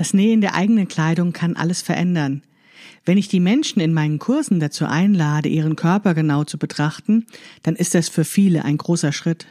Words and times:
Das 0.00 0.14
Nähen 0.14 0.40
der 0.40 0.54
eigenen 0.54 0.88
Kleidung 0.88 1.34
kann 1.34 1.56
alles 1.56 1.82
verändern. 1.82 2.40
Wenn 3.04 3.18
ich 3.18 3.28
die 3.28 3.38
Menschen 3.38 3.80
in 3.80 3.92
meinen 3.92 4.18
Kursen 4.18 4.58
dazu 4.58 4.86
einlade, 4.86 5.50
ihren 5.50 5.76
Körper 5.76 6.14
genau 6.14 6.42
zu 6.44 6.56
betrachten, 6.56 7.26
dann 7.64 7.76
ist 7.76 7.94
das 7.94 8.08
für 8.08 8.24
viele 8.24 8.64
ein 8.64 8.78
großer 8.78 9.12
Schritt. 9.12 9.46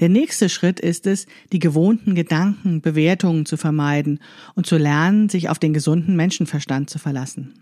Der 0.00 0.08
nächste 0.08 0.48
Schritt 0.48 0.80
ist 0.80 1.06
es, 1.06 1.26
die 1.52 1.58
gewohnten 1.58 2.14
Gedanken, 2.14 2.80
Bewertungen 2.80 3.44
zu 3.44 3.58
vermeiden 3.58 4.20
und 4.54 4.66
zu 4.66 4.78
lernen, 4.78 5.28
sich 5.28 5.50
auf 5.50 5.58
den 5.58 5.74
gesunden 5.74 6.16
Menschenverstand 6.16 6.88
zu 6.88 6.98
verlassen. 6.98 7.52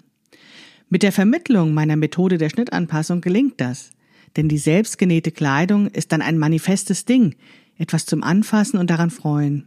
Mit 0.88 1.02
der 1.02 1.10
Vermittlung 1.10 1.74
meiner 1.74 1.96
Methode 1.96 2.38
der 2.38 2.50
Schnittanpassung 2.50 3.20
gelingt 3.20 3.60
das, 3.60 3.90
denn 4.36 4.48
die 4.48 4.58
selbstgenähte 4.58 5.32
Kleidung 5.32 5.88
ist 5.88 6.12
dann 6.12 6.22
ein 6.22 6.38
manifestes 6.38 7.04
Ding, 7.04 7.34
etwas 7.78 8.06
zum 8.06 8.22
Anfassen 8.22 8.78
und 8.78 8.90
daran 8.90 9.10
freuen. 9.10 9.66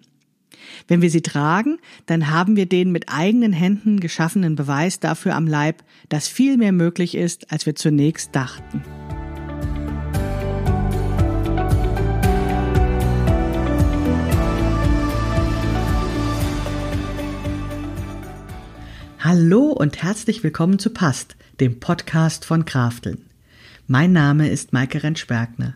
Wenn 0.88 1.02
wir 1.02 1.10
sie 1.10 1.22
tragen, 1.22 1.80
dann 2.06 2.30
haben 2.30 2.56
wir 2.56 2.66
den 2.66 2.92
mit 2.92 3.10
eigenen 3.10 3.54
Händen 3.54 4.00
geschaffenen 4.00 4.56
Beweis 4.56 5.00
dafür 5.00 5.36
am 5.36 5.48
Leib, 5.48 5.84
dass 6.10 6.28
viel 6.28 6.58
mehr 6.58 6.72
möglich 6.72 7.16
ist, 7.16 7.52
als 7.52 7.66
wir 7.66 7.76
zunächst 7.76 8.36
dachten. 8.36 8.84
Hallo 19.22 19.66
und 19.66 20.02
herzlich 20.02 20.44
willkommen 20.44 20.80
zu 20.80 20.92
Past, 20.92 21.36
dem 21.60 21.80
Podcast 21.80 22.46
von 22.46 22.66
Krafteln. 22.66 23.26
Mein 23.86 24.14
Name 24.14 24.50
ist 24.50 24.72
Maike 24.72 25.04
Rentschbergner. 25.04 25.76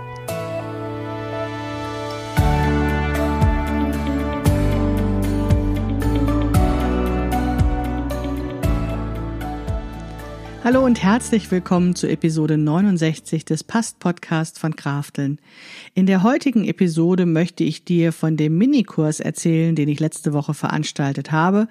Hallo 10.63 10.85
und 10.85 11.01
herzlich 11.01 11.49
willkommen 11.49 11.95
zu 11.95 12.07
Episode 12.07 12.55
69 12.55 13.45
des 13.45 13.63
Past 13.63 13.97
Podcast 13.97 14.59
von 14.59 14.75
Krafteln. 14.75 15.39
In 15.95 16.05
der 16.05 16.21
heutigen 16.21 16.65
Episode 16.65 17.25
möchte 17.25 17.63
ich 17.63 17.83
dir 17.83 18.13
von 18.13 18.37
dem 18.37 18.59
Minikurs 18.59 19.19
erzählen, 19.19 19.75
den 19.75 19.89
ich 19.89 19.99
letzte 19.99 20.33
Woche 20.33 20.53
veranstaltet 20.53 21.31
habe. 21.31 21.67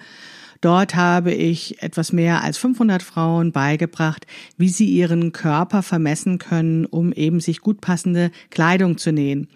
Dort 0.61 0.97
habe 0.97 1.33
ich 1.33 1.81
etwas 1.85 2.13
mehr 2.13 2.43
als 2.43 2.59
500 2.59 3.01
Frauen 3.01 3.53
beigebracht, 3.53 4.27
wie 4.57 4.69
sie 4.69 4.89
ihren 4.89 5.31
Körper 5.31 5.85
vermessen 5.85 6.39
können, 6.39 6.85
um 6.85 7.13
eben 7.13 7.39
sich 7.39 7.61
gut 7.61 7.81
passende 7.81 8.33
Kleidung 8.51 8.99
zu 8.99 9.13
nähen. 9.13 9.47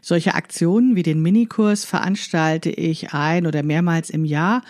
Solche 0.00 0.34
Aktionen 0.34 0.96
wie 0.96 1.02
den 1.02 1.20
Minikurs 1.20 1.84
veranstalte 1.84 2.70
ich 2.70 3.12
ein 3.12 3.46
oder 3.46 3.62
mehrmals 3.62 4.08
im 4.08 4.24
Jahr 4.24 4.62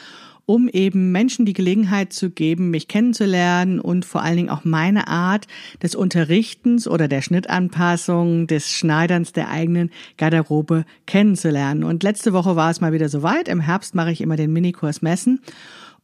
um 0.49 0.67
eben 0.67 1.13
Menschen 1.13 1.45
die 1.45 1.53
Gelegenheit 1.53 2.15
zu 2.15 2.31
geben, 2.31 2.71
mich 2.71 2.89
kennenzulernen 2.89 3.81
und 3.81 4.07
vor 4.07 4.23
allen 4.23 4.37
Dingen 4.39 4.49
auch 4.49 4.65
meine 4.65 5.07
Art 5.07 5.47
des 5.83 5.95
Unterrichtens 5.95 6.89
oder 6.89 7.07
der 7.07 7.21
Schnittanpassung, 7.21 8.47
des 8.47 8.71
Schneiderns 8.71 9.35
der 9.35 9.51
eigenen 9.51 9.91
Garderobe 10.17 10.87
kennenzulernen. 11.05 11.85
Und 11.85 12.03
letzte 12.03 12.33
Woche 12.33 12.57
war 12.57 12.71
es 12.71 12.81
mal 12.81 12.95
wieder 12.95 13.11
soweit. 13.11 13.47
Im 13.47 13.61
Herbst 13.61 13.95
mache 13.95 14.11
ich 14.11 14.23
immer 14.23 14.37
den 14.37 14.51
Minikurs 14.51 15.03
Messen. 15.03 15.41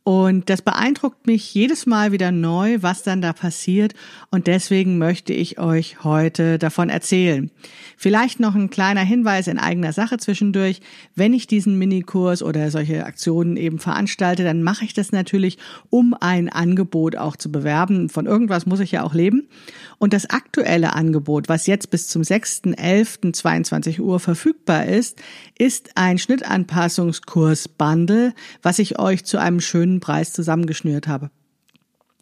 Und 0.07 0.51
das 0.51 0.61
beeindruckt 0.61 1.27
mich 1.27 1.55
jedes 1.55 1.87
Mal 1.87 2.13
wieder 2.13 2.31
neu, 2.31 2.77
was 2.83 3.03
dann 3.03 3.23
da 3.23 3.33
passiert. 3.33 3.95
Und 4.31 4.47
deswegen 4.47 4.99
möchte 4.99 5.33
ich 5.33 5.59
euch 5.59 6.05
heute 6.05 6.59
davon 6.59 6.91
erzählen. 6.91 7.51
Vielleicht 7.97 8.39
noch 8.39 8.55
ein 8.55 8.69
kleiner 8.69 9.01
Hinweis 9.01 9.47
in 9.47 9.59
eigener 9.59 9.95
Sache 9.95 10.19
zwischendurch. 10.19 10.83
Wenn 11.15 11.33
ich 11.33 11.47
diesen 11.47 11.79
Minikurs 11.79 12.43
oder 12.43 12.71
solche 12.71 13.07
Aktionen 13.07 13.57
eben 13.57 13.79
veranstalte, 13.79 14.45
dann 14.45 14.63
mache 14.63 14.85
ich 14.85 14.93
das 14.93 15.11
natürlich, 15.11 15.57
um 15.89 16.15
ein 16.21 16.51
Angebot 16.51 17.17
auch 17.17 17.37
zu 17.37 17.51
bewerben. 17.51 18.11
Von 18.11 18.27
irgendwas 18.27 18.67
muss 18.67 18.81
ich 18.81 18.93
ja 18.93 19.05
auch 19.05 19.15
leben. 19.15 19.49
Und 19.97 20.13
das 20.13 20.29
aktuelle 20.29 20.93
Angebot, 20.93 21.49
was 21.49 21.67
jetzt 21.67 21.91
bis 21.91 22.09
zum 22.09 22.21
6.11.22 22.21 24.01
Uhr 24.01 24.21
verfügbar 24.21 24.85
ist, 24.85 25.23
ist 25.57 25.93
ein 25.95 26.19
Schnittanpassungskurs-Bundle, 26.19 28.35
was 28.61 28.79
ich 28.79 28.99
euch 28.99 29.25
zu 29.25 29.39
einem 29.39 29.61
schönen 29.61 29.94
Preis 30.01 30.33
zusammengeschnürt 30.33 31.09
habe. 31.09 31.31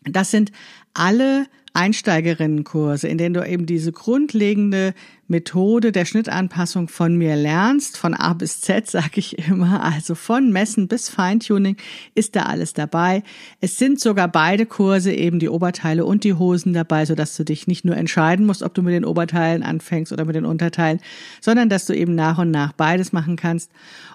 Das 0.04 0.30
sind 0.30 0.52
alle 0.94 1.46
Einsteigerinnenkurse, 1.74 3.08
in 3.08 3.18
denen 3.18 3.34
du 3.34 3.46
eben 3.46 3.66
diese 3.66 3.92
grundlegende 3.92 4.94
Methode 5.28 5.92
der 5.92 6.04
Schnittanpassung 6.04 6.88
von 6.88 7.16
mir 7.16 7.36
lernst, 7.36 7.96
von 7.96 8.14
A 8.14 8.34
bis 8.34 8.60
Z, 8.60 8.86
sage 8.90 9.12
ich 9.14 9.48
immer, 9.48 9.82
also 9.82 10.14
von 10.14 10.52
Messen 10.52 10.88
bis 10.88 11.08
Feintuning 11.08 11.76
ist 12.14 12.36
da 12.36 12.42
alles 12.42 12.74
dabei. 12.74 13.22
Es 13.60 13.78
sind 13.78 14.00
sogar 14.00 14.28
beide 14.28 14.66
Kurse, 14.66 15.12
eben 15.12 15.38
die 15.38 15.48
Oberteile 15.48 16.04
und 16.04 16.24
die 16.24 16.34
Hosen 16.34 16.72
dabei, 16.72 17.06
sodass 17.06 17.36
du 17.36 17.44
dich 17.44 17.66
nicht 17.66 17.84
nur 17.84 17.96
entscheiden 17.96 18.46
musst, 18.46 18.62
ob 18.62 18.74
du 18.74 18.82
mit 18.82 18.94
den 18.94 19.04
Oberteilen 19.04 19.62
anfängst 19.62 20.12
oder 20.12 20.24
mit 20.24 20.34
den 20.34 20.44
Unterteilen, 20.44 21.00
sondern 21.40 21.68
dass 21.68 21.86
du 21.86 21.94
eben 21.94 22.14
nach 22.14 22.38
und 22.38 22.50
nach 22.50 22.72
beides 22.72 23.12
machen 23.12 23.36
kannst. 23.36 23.70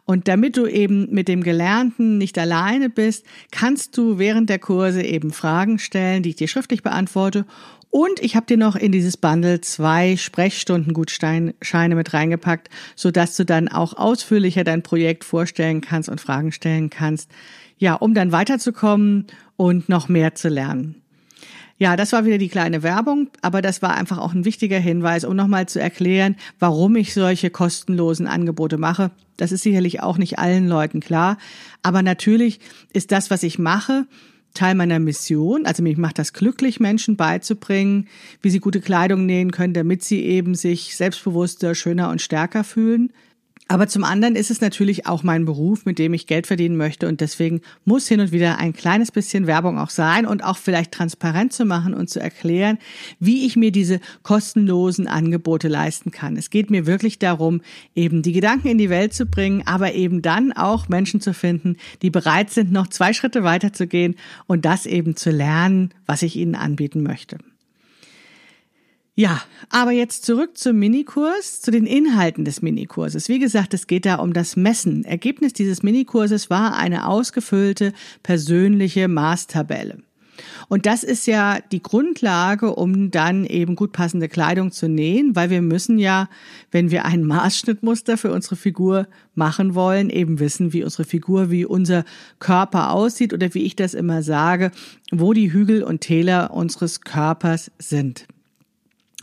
Und 0.06 0.28
damit 0.30 0.56
du 0.56 0.68
eben 0.68 1.12
mit 1.12 1.28
dem 1.28 1.44
Gelernten 1.44 2.18
nicht 2.18 2.38
alleine 2.38 2.90
bist, 2.90 3.26
kannst 3.52 3.98
du 3.98 4.18
während 4.18 4.50
der 4.50 4.60
Kurse 4.60 5.02
eben 5.02 5.32
Fragen 5.32 5.80
stellen, 5.80 6.24
die 6.24 6.30
ich 6.30 6.36
dir 6.38 6.48
schriftlich 6.48 6.82
beantworte 6.82 7.46
und 7.98 8.20
ich 8.20 8.36
habe 8.36 8.46
dir 8.46 8.58
noch 8.58 8.76
in 8.76 8.92
dieses 8.92 9.18
Bundle 9.18 9.60
zwei 9.62 10.18
Sprechstundengutscheine 10.18 11.96
mit 11.96 12.14
reingepackt, 12.14 12.70
sodass 12.96 13.36
du 13.36 13.44
dann 13.44 13.70
auch 13.70 13.94
ausführlicher 13.98 14.64
dein 14.64 14.84
Projekt 14.84 15.24
vorstellen 15.24 15.82
kannst 15.82 16.08
und 16.08 16.22
Fragen 16.22 16.52
stellen 16.52 16.92
kannst. 16.92 17.32
Ja, 17.80 17.96
um 17.96 18.14
dann 18.14 18.32
weiterzukommen 18.32 19.26
und 19.56 19.90
noch 19.90 20.10
mehr 20.10 20.36
zu 20.36 20.48
lernen. 20.48 21.02
Ja, 21.80 21.96
das 21.96 22.12
war 22.12 22.24
wieder 22.24 22.38
die 22.38 22.50
kleine 22.50 22.84
Werbung, 22.84 23.32
aber 23.42 23.64
das 23.64 23.82
war 23.82 23.96
einfach 23.96 24.20
auch 24.20 24.36
ein 24.36 24.46
wichtiger 24.46 24.78
Hinweis, 24.78 25.26
um 25.26 25.36
nochmal 25.36 25.68
zu 25.68 25.82
erklären, 25.82 26.36
warum 26.60 26.96
ich 26.98 27.16
solche 27.16 27.50
kostenlosen 27.50 28.28
Angebote 28.28 28.78
mache. 28.78 29.10
Das 29.38 29.52
ist 29.52 29.64
sicherlich 29.64 30.02
auch 30.04 30.20
nicht 30.20 30.38
allen 30.38 30.68
Leuten 30.68 31.00
klar, 31.00 31.40
aber 31.82 32.04
natürlich 32.04 32.60
ist 32.94 33.12
das, 33.12 33.32
was 33.32 33.42
ich 33.42 33.58
mache, 33.58 34.06
Teil 34.54 34.76
meiner 34.76 35.00
Mission. 35.00 35.66
Also 35.66 35.84
mich 35.84 35.98
macht 35.98 36.20
das 36.20 36.34
glücklich, 36.34 36.80
Menschen 36.80 37.16
beizubringen, 37.16 38.08
wie 38.42 38.50
sie 38.50 38.60
gute 38.60 38.82
Kleidung 38.82 39.26
nähen 39.26 39.52
können, 39.52 39.74
damit 39.74 40.04
sie 40.04 40.24
eben 40.24 40.56
sich 40.56 40.96
selbstbewusster, 40.96 41.76
schöner 41.76 42.10
und 42.10 42.22
stärker 42.22 42.64
fühlen. 42.64 43.12
Aber 43.70 43.88
zum 43.88 44.06
anderen 44.06 44.36
ist 44.36 44.50
es 44.50 44.62
natürlich 44.62 45.08
auch 45.08 45.24
mein 45.24 45.44
Beruf, 45.44 45.86
mit 45.86 46.00
dem 46.00 46.14
ich 46.14 46.26
Geld 46.26 46.48
verdienen 46.48 46.78
möchte 46.78 47.08
und 47.08 47.20
deswegen 47.20 47.62
muss 47.84 48.08
hin 48.08 48.22
und 48.22 48.32
wieder 48.32 48.60
ein 48.60 48.72
kleines 48.72 49.12
bisschen 49.12 49.46
Werbung 49.46 49.78
auch 49.78 49.90
sein 49.90 50.26
und 50.26 50.44
auch 50.44 50.58
vielleicht 50.58 50.94
transparent 50.94 51.52
zu 51.52 51.66
machen 51.66 51.94
und 51.94 52.10
zu 52.10 52.22
erklären, 52.22 52.78
wie 53.20 53.46
ich 53.46 53.58
mir 53.58 53.72
diese 53.72 54.00
kostenlosen 54.24 55.08
Angebote 55.08 55.68
leisten 55.68 56.12
kann. 56.12 56.38
Es 56.38 56.50
geht 56.50 56.70
mir 56.70 56.86
wirklich 56.86 57.20
darum, 57.20 57.62
eben 57.94 58.22
die 58.22 58.32
Gedanken 58.32 58.70
in 58.70 58.78
die 58.78 58.90
Welt 58.90 59.14
zu 59.14 59.26
bringen, 59.26 59.64
aber 59.66 59.94
eben 59.94 60.22
dann 60.22 60.54
auch 60.54 60.88
Menschen 60.88 61.20
zu 61.20 61.34
finden, 61.34 61.76
die 62.02 62.10
bereit 62.10 62.52
sind, 62.52 62.72
noch 62.72 62.88
zwei 62.88 63.12
Schritte 63.12 63.44
weiter 63.44 63.74
zu 63.74 63.86
gehen 63.86 64.16
und 64.46 64.64
das 64.64 64.86
eben 64.86 65.18
zu 65.18 65.30
lernen, 65.30 65.94
was 66.06 66.22
ich 66.22 66.38
ihnen 66.38 66.56
anbieten 66.56 67.04
möchte. 67.04 67.38
Ja, 69.20 69.42
aber 69.72 69.94
jetzt 69.94 70.26
zurück 70.26 70.60
zum 70.60 70.78
Minikurs, 70.78 71.60
zu 71.60 71.72
den 71.72 71.88
Inhalten 71.88 72.46
des 72.46 72.62
Minikurses. 72.62 73.30
Wie 73.30 73.40
gesagt, 73.40 73.74
es 73.74 73.88
geht 73.88 74.06
da 74.06 74.18
um 74.18 74.32
das 74.32 74.56
Messen. 74.56 75.04
Ergebnis 75.06 75.54
dieses 75.54 75.82
Minikurses 75.82 76.52
war 76.52 76.78
eine 76.78 77.08
ausgefüllte 77.08 77.94
persönliche 78.22 79.08
Maßtabelle. 79.08 80.04
Und 80.70 80.86
das 80.86 81.04
ist 81.04 81.26
ja 81.26 81.58
die 81.72 81.82
Grundlage, 81.82 82.76
um 82.76 83.10
dann 83.10 83.44
eben 83.46 83.76
gut 83.76 83.92
passende 83.92 84.30
Kleidung 84.30 84.72
zu 84.72 84.88
nähen, 84.88 85.36
weil 85.36 85.50
wir 85.50 85.64
müssen 85.64 85.98
ja, 85.98 86.30
wenn 86.70 86.92
wir 86.92 87.06
ein 87.06 87.24
Maßschnittmuster 87.24 88.18
für 88.18 88.32
unsere 88.32 88.56
Figur 88.56 89.08
machen 89.34 89.74
wollen, 89.74 90.12
eben 90.12 90.40
wissen, 90.40 90.74
wie 90.74 90.84
unsere 90.84 91.06
Figur, 91.06 91.50
wie 91.50 91.66
unser 91.66 92.06
Körper 92.38 92.92
aussieht 92.92 93.34
oder 93.34 93.52
wie 93.56 93.64
ich 93.64 93.76
das 93.76 93.96
immer 93.96 94.22
sage, 94.22 94.70
wo 95.12 95.34
die 95.34 95.52
Hügel 95.52 95.82
und 95.82 96.02
Täler 96.02 96.54
unseres 96.54 97.02
Körpers 97.02 97.72
sind. 97.80 98.28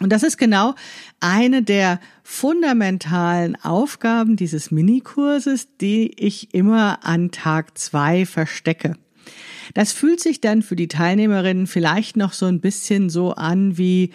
Und 0.00 0.10
das 0.10 0.22
ist 0.22 0.38
genau 0.38 0.74
eine 1.20 1.62
der 1.62 2.00
fundamentalen 2.22 3.56
Aufgaben 3.62 4.36
dieses 4.36 4.70
Minikurses, 4.70 5.68
die 5.80 6.12
ich 6.16 6.52
immer 6.52 7.04
an 7.04 7.30
Tag 7.30 7.78
zwei 7.78 8.26
verstecke. 8.26 8.96
Das 9.72 9.92
fühlt 9.92 10.20
sich 10.20 10.40
dann 10.40 10.62
für 10.62 10.76
die 10.76 10.88
Teilnehmerinnen 10.88 11.66
vielleicht 11.66 12.16
noch 12.16 12.32
so 12.32 12.46
ein 12.46 12.60
bisschen 12.60 13.08
so 13.08 13.32
an 13.34 13.78
wie 13.78 14.10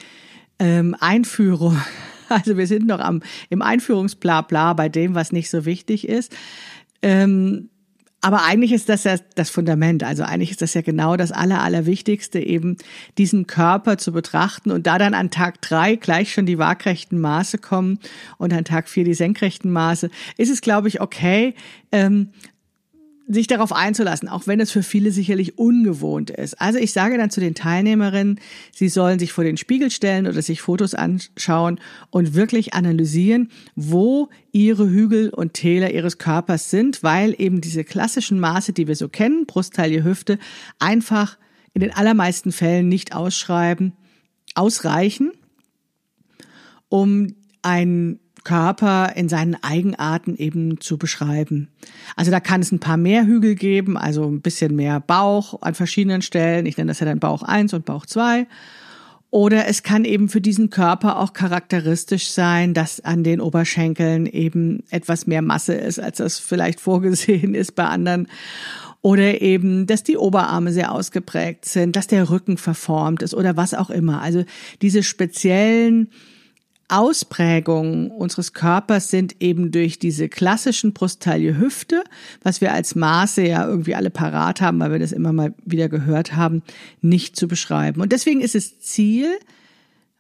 ähm, 0.60 0.96
Einführung 1.00 1.80
Also 2.30 2.58
wir 2.58 2.68
sind 2.68 2.88
noch 2.88 3.00
am, 3.00 3.22
im 3.50 3.62
Einführungsblabla 3.62 4.74
bei 4.74 4.88
dem, 4.90 5.16
was 5.16 5.32
nicht 5.32 5.50
so 5.50 5.66
wichtig 5.66 6.08
ist. 6.08 6.36
Ähm, 7.02 7.70
aber 8.22 8.44
eigentlich 8.44 8.74
ist 8.74 8.90
das 8.90 9.06
ja 9.06 9.16
das 9.36 9.50
Fundament. 9.50 10.04
Also 10.04 10.24
eigentlich 10.24 10.52
ist 10.52 10.62
das 10.62 10.74
ja 10.74 10.82
genau 10.82 11.16
das 11.16 11.32
Aller, 11.32 11.62
Allerwichtigste, 11.62 12.40
eben 12.40 12.78
diesen 13.18 13.48
Körper 13.48 13.98
zu 13.98 14.12
betrachten 14.12 14.72
und 14.72 14.88
da 14.88 14.98
dann 14.98 15.14
an 15.14 15.32
Tag 15.32 15.62
drei 15.62 15.96
gleich 15.96 16.34
schon 16.34 16.46
die 16.46 16.58
waagrechten 16.58 17.20
Maße 17.20 17.58
kommen 17.58 18.00
und 18.38 18.54
an 18.54 18.66
Tag 18.66 18.90
vier 18.90 19.06
die 19.06 19.14
senkrechten 19.14 19.72
Maße, 19.72 20.10
ist 20.38 20.50
es, 20.50 20.62
glaube 20.62 20.90
ich, 20.90 21.00
okay, 21.02 21.54
ähm, 21.92 22.32
sich 23.32 23.46
darauf 23.46 23.72
einzulassen, 23.72 24.28
auch 24.28 24.48
wenn 24.48 24.60
es 24.60 24.72
für 24.72 24.82
viele 24.82 25.12
sicherlich 25.12 25.60
ungewohnt 25.60 26.32
ist. 26.32 26.60
Also 26.60 26.80
ich 26.80 26.92
sage 26.92 27.16
dann 27.18 27.30
zu 27.30 27.40
den 27.40 27.54
Teilnehmerinnen, 27.54 28.40
sie 28.74 28.90
sollen 28.90 29.20
sich 29.20 29.32
vor 29.32 29.44
den 29.44 29.56
Spiegel 29.56 29.92
stellen 29.92 30.26
oder 30.26 30.42
sich 30.42 30.62
Fotos 30.62 30.96
anschauen 30.96 31.80
und 32.10 32.34
wirklich 32.34 32.74
analysieren, 32.74 33.52
wo 33.76 34.30
ihre 34.52 34.90
Hügel 34.90 35.30
und 35.30 35.54
Täler 35.54 35.94
ihres 35.94 36.18
Körpers 36.18 36.72
sind, 36.72 37.04
weil 37.04 37.36
eben 37.38 37.62
diese 37.62 37.84
klassischen 37.84 38.40
Maße, 38.40 38.74
die 38.74 38.88
wir 38.88 38.96
so 38.96 39.10
kennen, 39.10 39.46
Brusttaille, 39.46 40.04
Hüfte, 40.04 40.40
einfach 40.80 41.38
in 41.76 41.82
den 41.82 41.94
allermeisten 41.94 42.52
Fällen 42.52 42.90
nicht 42.90 43.16
ausschreiben, 43.16 43.94
ausreichen, 44.56 45.32
um 46.90 47.36
ein 47.62 48.20
Körper 48.44 49.14
in 49.16 49.30
seinen 49.30 49.56
Eigenarten 49.64 50.36
eben 50.36 50.80
zu 50.80 50.98
beschreiben. 50.98 51.70
Also 52.16 52.32
da 52.32 52.40
kann 52.40 52.62
es 52.62 52.72
ein 52.72 52.80
paar 52.80 52.98
mehr 52.98 53.26
Hügel 53.26 53.56
geben, 53.56 53.98
also 53.98 54.26
ein 54.26 54.42
bisschen 54.42 54.76
mehr 54.76 55.00
Bauch 55.00 55.62
an 55.62 55.76
verschiedenen 55.76 56.22
Stellen. 56.22 56.66
Ich 56.66 56.78
nenne 56.78 56.90
das 56.90 57.00
ja 57.00 57.06
dann 57.06 57.20
Bauch 57.20 57.44
1 57.44 57.74
und 57.74 57.86
Bauch 57.86 58.06
2. 58.06 58.48
Oder 59.32 59.68
es 59.68 59.84
kann 59.84 60.06
eben 60.06 60.28
für 60.28 60.42
diesen 60.42 60.72
Körper 60.72 61.20
auch 61.20 61.34
charakteristisch 61.34 62.32
sein, 62.32 62.74
dass 62.74 63.00
an 63.00 63.24
den 63.24 63.42
Oberschenkeln 63.42 64.26
eben 64.26 64.84
etwas 64.90 65.28
mehr 65.28 65.44
Masse 65.44 65.76
ist, 65.76 66.00
als 66.00 66.18
das 66.18 66.40
vielleicht 66.40 66.80
vorgesehen 66.82 67.54
ist 67.54 67.76
bei 67.76 67.86
anderen. 67.86 68.28
Oder 69.02 69.42
eben, 69.42 69.88
dass 69.88 70.04
die 70.04 70.18
Oberarme 70.18 70.74
sehr 70.74 70.92
ausgeprägt 70.92 71.66
sind, 71.66 71.96
dass 71.96 72.08
der 72.08 72.30
Rücken 72.30 72.58
verformt 72.58 73.22
ist 73.22 73.34
oder 73.34 73.56
was 73.56 73.74
auch 73.74 73.90
immer. 73.90 74.22
Also 74.22 74.44
diese 74.82 75.04
speziellen 75.04 76.10
Ausprägungen 76.90 78.12
unseres 78.12 78.54
Körpers 78.54 79.10
sind 79.10 79.36
eben 79.40 79.72
durch 79.72 80.00
diese 80.00 80.28
klassischen 80.28 80.94
Brusttaille 80.94 81.58
Hüfte, 81.58 82.04
was 82.42 82.62
wir 82.62 82.74
als 82.74 82.96
Maße 82.96 83.44
ja 83.44 83.66
irgendwie 83.68 83.96
alle 83.96 84.10
parat 84.10 84.60
haben, 84.62 84.80
weil 84.80 84.92
wir 84.92 85.00
das 85.00 85.12
immer 85.12 85.32
mal 85.32 85.54
wieder 85.66 85.88
gehört 85.88 86.36
haben, 86.36 86.64
nicht 87.02 87.36
zu 87.36 87.48
beschreiben. 87.48 88.02
Und 88.02 88.12
deswegen 88.12 88.42
ist 88.42 88.56
es 88.56 88.80
Ziel 88.80 89.28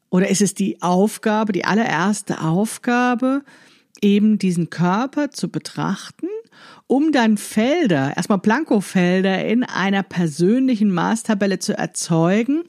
oder 0.10 0.30
ist 0.30 0.42
es 0.42 0.54
die 0.54 0.82
Aufgabe, 0.82 1.52
die 1.52 1.66
allererste 1.66 2.42
Aufgabe, 2.42 3.44
eben 4.02 4.38
diesen 4.38 4.70
Körper 4.70 5.32
zu 5.32 5.50
betrachten, 5.50 6.28
um 6.88 7.12
dann 7.12 7.38
Felder, 7.38 8.16
erstmal 8.16 8.40
Blankofelder 8.40 9.46
in 9.46 9.64
einer 9.64 10.04
persönlichen 10.04 10.92
Maßtabelle 10.92 11.60
zu 11.60 11.78
erzeugen, 11.78 12.64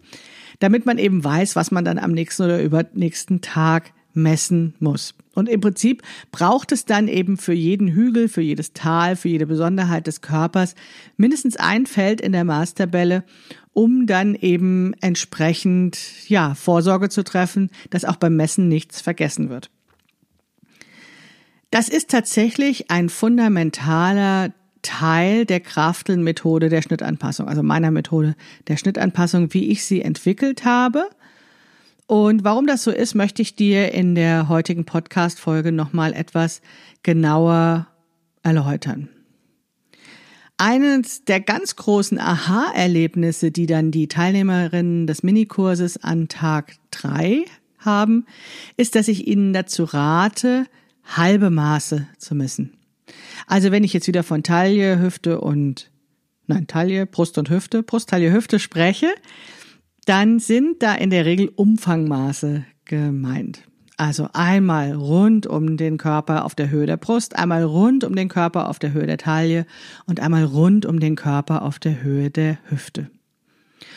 damit 0.61 0.87
man 0.87 0.99
eben 0.99 1.25
weiß, 1.25 1.57
was 1.57 1.71
man 1.71 1.85
dann 1.85 1.99
am 1.99 2.12
nächsten 2.12 2.45
oder 2.45 2.62
übernächsten 2.62 3.41
Tag 3.41 3.93
messen 4.12 4.75
muss. 4.79 5.15
Und 5.35 5.49
im 5.49 5.61
Prinzip 5.61 6.03
braucht 6.33 6.73
es 6.73 6.85
dann 6.85 7.09
eben 7.09 7.37
für 7.37 7.53
jeden 7.53 7.89
Hügel, 7.89 8.29
für 8.29 8.41
jedes 8.41 8.73
Tal, 8.73 9.17
für 9.17 9.29
jede 9.29 9.47
Besonderheit 9.47 10.07
des 10.07 10.21
Körpers 10.21 10.75
mindestens 11.17 11.57
ein 11.57 11.87
Feld 11.87 12.21
in 12.21 12.33
der 12.33 12.45
Maßtabelle, 12.45 13.25
um 13.73 14.07
dann 14.07 14.35
eben 14.35 14.95
entsprechend, 15.01 15.99
ja, 16.29 16.55
Vorsorge 16.55 17.09
zu 17.09 17.23
treffen, 17.23 17.71
dass 17.91 18.05
auch 18.05 18.17
beim 18.17 18.37
Messen 18.37 18.69
nichts 18.69 19.01
vergessen 19.01 19.49
wird. 19.49 19.71
Das 21.71 21.89
ist 21.89 22.11
tatsächlich 22.11 22.91
ein 22.91 23.09
fundamentaler 23.09 24.53
Teil 24.82 25.44
der 25.44 25.61
Krafteln-Methode 25.61 26.69
der 26.69 26.82
Schnittanpassung, 26.82 27.49
also 27.49 27.62
meiner 27.62 27.91
Methode 27.91 28.35
der 28.69 28.77
Schnittanpassung, 28.77 29.53
wie 29.53 29.71
ich 29.71 29.85
sie 29.85 30.03
entwickelt 30.03 30.65
habe. 30.65 31.09
Und 32.06 32.43
warum 32.43 32.67
das 32.67 32.82
so 32.82 32.91
ist, 32.91 33.15
möchte 33.15 33.43
ich 33.43 33.55
dir 33.55 33.93
in 33.93 34.15
der 34.15 34.49
heutigen 34.49 34.85
Podcast-Folge 34.85 35.71
nochmal 35.71 36.12
etwas 36.12 36.61
genauer 37.03 37.87
erläutern. 38.43 39.09
Eines 40.56 41.25
der 41.25 41.41
ganz 41.41 41.77
großen 41.77 42.19
Aha-Erlebnisse, 42.19 43.50
die 43.50 43.67
dann 43.67 43.91
die 43.93 44.09
Teilnehmerinnen 44.09 45.06
des 45.06 45.23
Minikurses 45.23 46.03
an 46.03 46.29
Tag 46.29 46.75
drei 46.91 47.44
haben, 47.79 48.27
ist, 48.77 48.94
dass 48.94 49.09
ich 49.09 49.27
ihnen 49.27 49.53
dazu 49.53 49.85
rate, 49.85 50.67
halbe 51.05 51.50
Maße 51.50 52.06
zu 52.19 52.35
messen. 52.35 52.75
Also 53.47 53.71
wenn 53.71 53.85
ich 53.85 53.93
jetzt 53.93 54.07
wieder 54.09 54.23
von 54.23 54.43
Taille, 54.43 55.01
Hüfte 55.01 55.41
und, 55.41 55.91
nein, 56.47 56.67
Taille, 56.67 57.07
Brust 57.07 57.39
und 57.39 57.51
Hüfte, 57.51 57.83
Brust, 57.83 58.11
Taille, 58.11 58.33
Hüfte 58.33 58.59
spreche, 58.59 59.09
dann 60.07 60.39
sind 60.39 60.83
da 60.83 60.95
in 60.95 61.11
der 61.11 61.25
Regel 61.25 61.51
Umfangmaße 61.55 62.65
gemeint. 62.85 63.62
Also 63.97 64.29
einmal 64.33 64.93
rund 64.93 65.47
um 65.47 65.77
den 65.77 65.99
Körper 65.99 66.47
auf 66.47 66.55
der 66.55 66.71
Höhe 66.71 66.87
der 66.87 66.97
Brust, 66.97 67.37
einmal 67.37 67.65
rund 67.65 68.03
um 68.03 68.17
den 68.17 68.29
Körper 68.29 68.69
auf 68.71 68.79
der 68.79 68.95
Höhe 68.95 69.07
der 69.07 69.19
Taille 69.19 69.67
und 70.06 70.21
einmal 70.21 70.45
rund 70.45 70.87
um 70.87 71.01
den 71.01 71.17
Körper 71.17 71.63
auf 71.63 71.79
der 71.79 72.03
Höhe 72.03 72.31
der 72.31 72.59
Hüfte. 72.71 73.11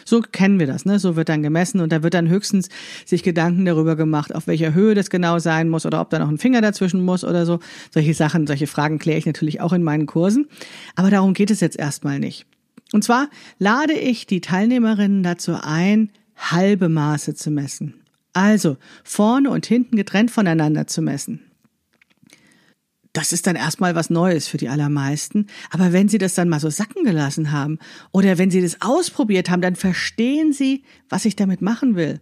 So 0.05 0.21
kennen 0.21 0.59
wir 0.59 0.67
das, 0.67 0.85
ne? 0.85 0.99
So 0.99 1.15
wird 1.15 1.29
dann 1.29 1.43
gemessen 1.43 1.81
und 1.81 1.91
da 1.91 2.03
wird 2.03 2.13
dann 2.13 2.29
höchstens 2.29 2.69
sich 3.05 3.23
Gedanken 3.23 3.65
darüber 3.65 3.95
gemacht, 3.95 4.33
auf 4.33 4.47
welcher 4.47 4.73
Höhe 4.73 4.95
das 4.95 5.09
genau 5.09 5.39
sein 5.39 5.69
muss 5.69 5.85
oder 5.85 6.01
ob 6.01 6.09
da 6.09 6.19
noch 6.19 6.29
ein 6.29 6.37
Finger 6.37 6.61
dazwischen 6.61 7.03
muss 7.03 7.23
oder 7.23 7.45
so. 7.45 7.59
Solche 7.91 8.13
Sachen, 8.13 8.47
solche 8.47 8.67
Fragen 8.67 8.99
kläre 8.99 9.17
ich 9.17 9.25
natürlich 9.25 9.61
auch 9.61 9.73
in 9.73 9.83
meinen 9.83 10.05
Kursen. 10.05 10.47
Aber 10.95 11.09
darum 11.09 11.33
geht 11.33 11.51
es 11.51 11.59
jetzt 11.59 11.77
erstmal 11.77 12.19
nicht. 12.19 12.45
Und 12.91 13.03
zwar 13.03 13.29
lade 13.57 13.93
ich 13.93 14.27
die 14.27 14.41
Teilnehmerinnen 14.41 15.23
dazu 15.23 15.57
ein, 15.61 16.09
halbe 16.35 16.89
Maße 16.89 17.33
zu 17.35 17.51
messen. 17.51 17.95
Also 18.33 18.77
vorne 19.03 19.49
und 19.49 19.65
hinten 19.65 19.95
getrennt 19.95 20.31
voneinander 20.31 20.87
zu 20.87 21.01
messen. 21.01 21.41
Das 23.13 23.31
ist 23.31 23.45
dann 23.45 23.55
erstmal 23.55 23.93
was 23.95 24.09
Neues 24.09 24.47
für 24.47 24.57
die 24.57 24.69
allermeisten. 24.69 25.47
Aber 25.69 25.93
wenn 25.93 26.09
Sie 26.09 26.17
das 26.17 26.33
dann 26.33 26.49
mal 26.49 26.59
so 26.59 26.71
sacken 26.71 27.03
gelassen 27.03 27.51
haben 27.51 27.77
oder 28.11 28.39
wenn 28.39 28.49
Sie 28.49 28.61
das 28.61 28.81
ausprobiert 28.81 29.49
haben, 29.49 29.61
dann 29.61 29.75
verstehen 29.75 30.51
Sie, 30.51 30.83
was 31.09 31.25
ich 31.25 31.35
damit 31.35 31.61
machen 31.61 31.95
will. 31.95 32.19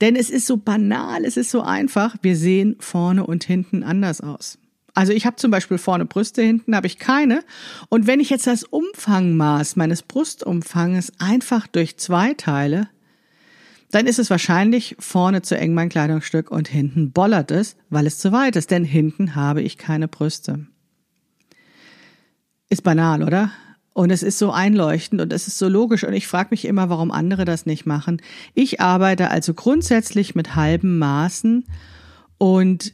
Denn 0.00 0.16
es 0.16 0.30
ist 0.30 0.46
so 0.46 0.56
banal, 0.56 1.24
es 1.24 1.36
ist 1.36 1.50
so 1.50 1.62
einfach. 1.62 2.16
Wir 2.22 2.36
sehen 2.36 2.76
vorne 2.80 3.24
und 3.24 3.44
hinten 3.44 3.82
anders 3.82 4.20
aus. 4.20 4.58
Also 4.94 5.12
ich 5.12 5.26
habe 5.26 5.36
zum 5.36 5.50
Beispiel 5.50 5.78
vorne 5.78 6.06
Brüste, 6.06 6.42
hinten 6.42 6.74
habe 6.74 6.86
ich 6.86 6.98
keine. 6.98 7.44
Und 7.88 8.06
wenn 8.06 8.18
ich 8.18 8.30
jetzt 8.30 8.46
das 8.46 8.64
Umfangmaß 8.64 9.76
meines 9.76 10.02
Brustumfanges 10.02 11.12
einfach 11.18 11.66
durch 11.66 11.98
zwei 11.98 12.32
teile, 12.32 12.88
dann 13.90 14.06
ist 14.06 14.18
es 14.18 14.30
wahrscheinlich 14.30 14.96
vorne 14.98 15.42
zu 15.42 15.56
eng 15.56 15.74
mein 15.74 15.88
Kleidungsstück 15.88 16.50
und 16.50 16.68
hinten 16.68 17.12
bollert 17.12 17.50
es, 17.50 17.76
weil 17.88 18.06
es 18.06 18.18
zu 18.18 18.32
weit 18.32 18.56
ist, 18.56 18.70
denn 18.70 18.84
hinten 18.84 19.34
habe 19.34 19.62
ich 19.62 19.78
keine 19.78 20.08
Brüste. 20.08 20.66
Ist 22.68 22.82
banal, 22.82 23.22
oder? 23.22 23.50
Und 23.92 24.10
es 24.10 24.22
ist 24.22 24.38
so 24.38 24.50
einleuchtend 24.50 25.22
und 25.22 25.32
es 25.32 25.46
ist 25.46 25.58
so 25.58 25.68
logisch 25.68 26.04
und 26.04 26.12
ich 26.12 26.26
frage 26.26 26.48
mich 26.50 26.66
immer, 26.66 26.90
warum 26.90 27.10
andere 27.10 27.44
das 27.44 27.64
nicht 27.64 27.86
machen. 27.86 28.20
Ich 28.54 28.80
arbeite 28.80 29.30
also 29.30 29.54
grundsätzlich 29.54 30.34
mit 30.34 30.54
halben 30.54 30.98
Maßen 30.98 31.64
und 32.38 32.92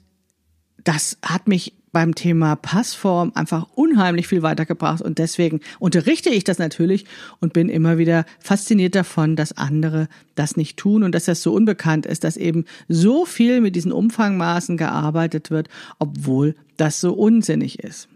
das 0.84 1.18
hat 1.22 1.48
mich 1.48 1.74
beim 1.92 2.14
Thema 2.14 2.56
Passform 2.56 3.32
einfach 3.34 3.66
unheimlich 3.74 4.26
viel 4.26 4.42
weitergebracht 4.42 5.02
und 5.02 5.18
deswegen 5.18 5.60
unterrichte 5.78 6.30
ich 6.30 6.42
das 6.42 6.58
natürlich 6.58 7.04
und 7.40 7.52
bin 7.52 7.68
immer 7.68 7.98
wieder 7.98 8.24
fasziniert 8.40 8.94
davon, 8.94 9.36
dass 9.36 9.56
andere 9.56 10.08
das 10.34 10.56
nicht 10.56 10.78
tun 10.78 11.02
und 11.02 11.14
dass 11.14 11.26
das 11.26 11.42
so 11.42 11.52
unbekannt 11.52 12.06
ist, 12.06 12.24
dass 12.24 12.36
eben 12.36 12.64
so 12.88 13.26
viel 13.26 13.60
mit 13.60 13.76
diesen 13.76 13.92
Umfangmaßen 13.92 14.76
gearbeitet 14.76 15.50
wird, 15.50 15.68
obwohl 15.98 16.56
das 16.78 17.00
so 17.00 17.12
unsinnig 17.12 17.78
ist. 17.78 18.08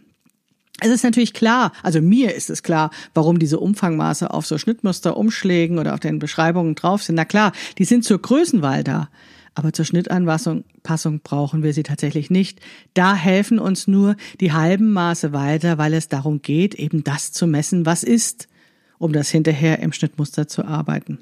Es 0.80 0.90
ist 0.90 1.04
natürlich 1.04 1.33
klar, 1.33 1.73
also 1.83 2.02
mir 2.02 2.35
ist 2.35 2.50
es 2.50 2.62
klar, 2.62 2.90
warum 3.14 3.38
diese 3.38 3.59
Umfangmaße 3.59 4.30
auf 4.30 4.47
so 4.47 4.59
Schnittmuster, 4.59 5.16
Umschlägen 5.16 5.78
oder 5.78 5.95
auf 5.95 6.00
den 6.00 6.18
Beschreibungen 6.18 6.75
drauf 6.75 7.02
sind. 7.02 7.14
Na 7.14 7.25
klar, 7.25 7.52
die 7.78 7.87
sind 7.87 8.04
zur 8.04 8.21
Größenwahl 8.21 8.85
da. 8.85 9.09
Aber 9.57 9.73
zur 9.73 9.87
Schnittanpassung 9.87 10.65
brauchen 11.25 11.63
wir 11.63 11.73
sie 11.73 11.83
tatsächlich 11.83 12.29
nicht. 12.29 12.61
Da 12.93 13.15
helfen 13.15 13.59
uns 13.59 13.89
nur 13.89 14.15
die 14.39 14.53
halben 14.53 14.93
Maße 14.93 15.33
weiter, 15.33 15.79
weil 15.79 15.95
es 15.95 16.09
darum 16.09 16.43
geht, 16.43 16.75
eben 16.75 17.03
das 17.05 17.33
zu 17.33 17.47
messen, 17.47 17.87
was 17.87 18.03
ist, 18.03 18.49
um 18.99 19.15
das 19.15 19.31
hinterher 19.31 19.79
im 19.79 19.95
Schnittmuster 19.95 20.47
zu 20.47 20.67
arbeiten. 20.67 21.19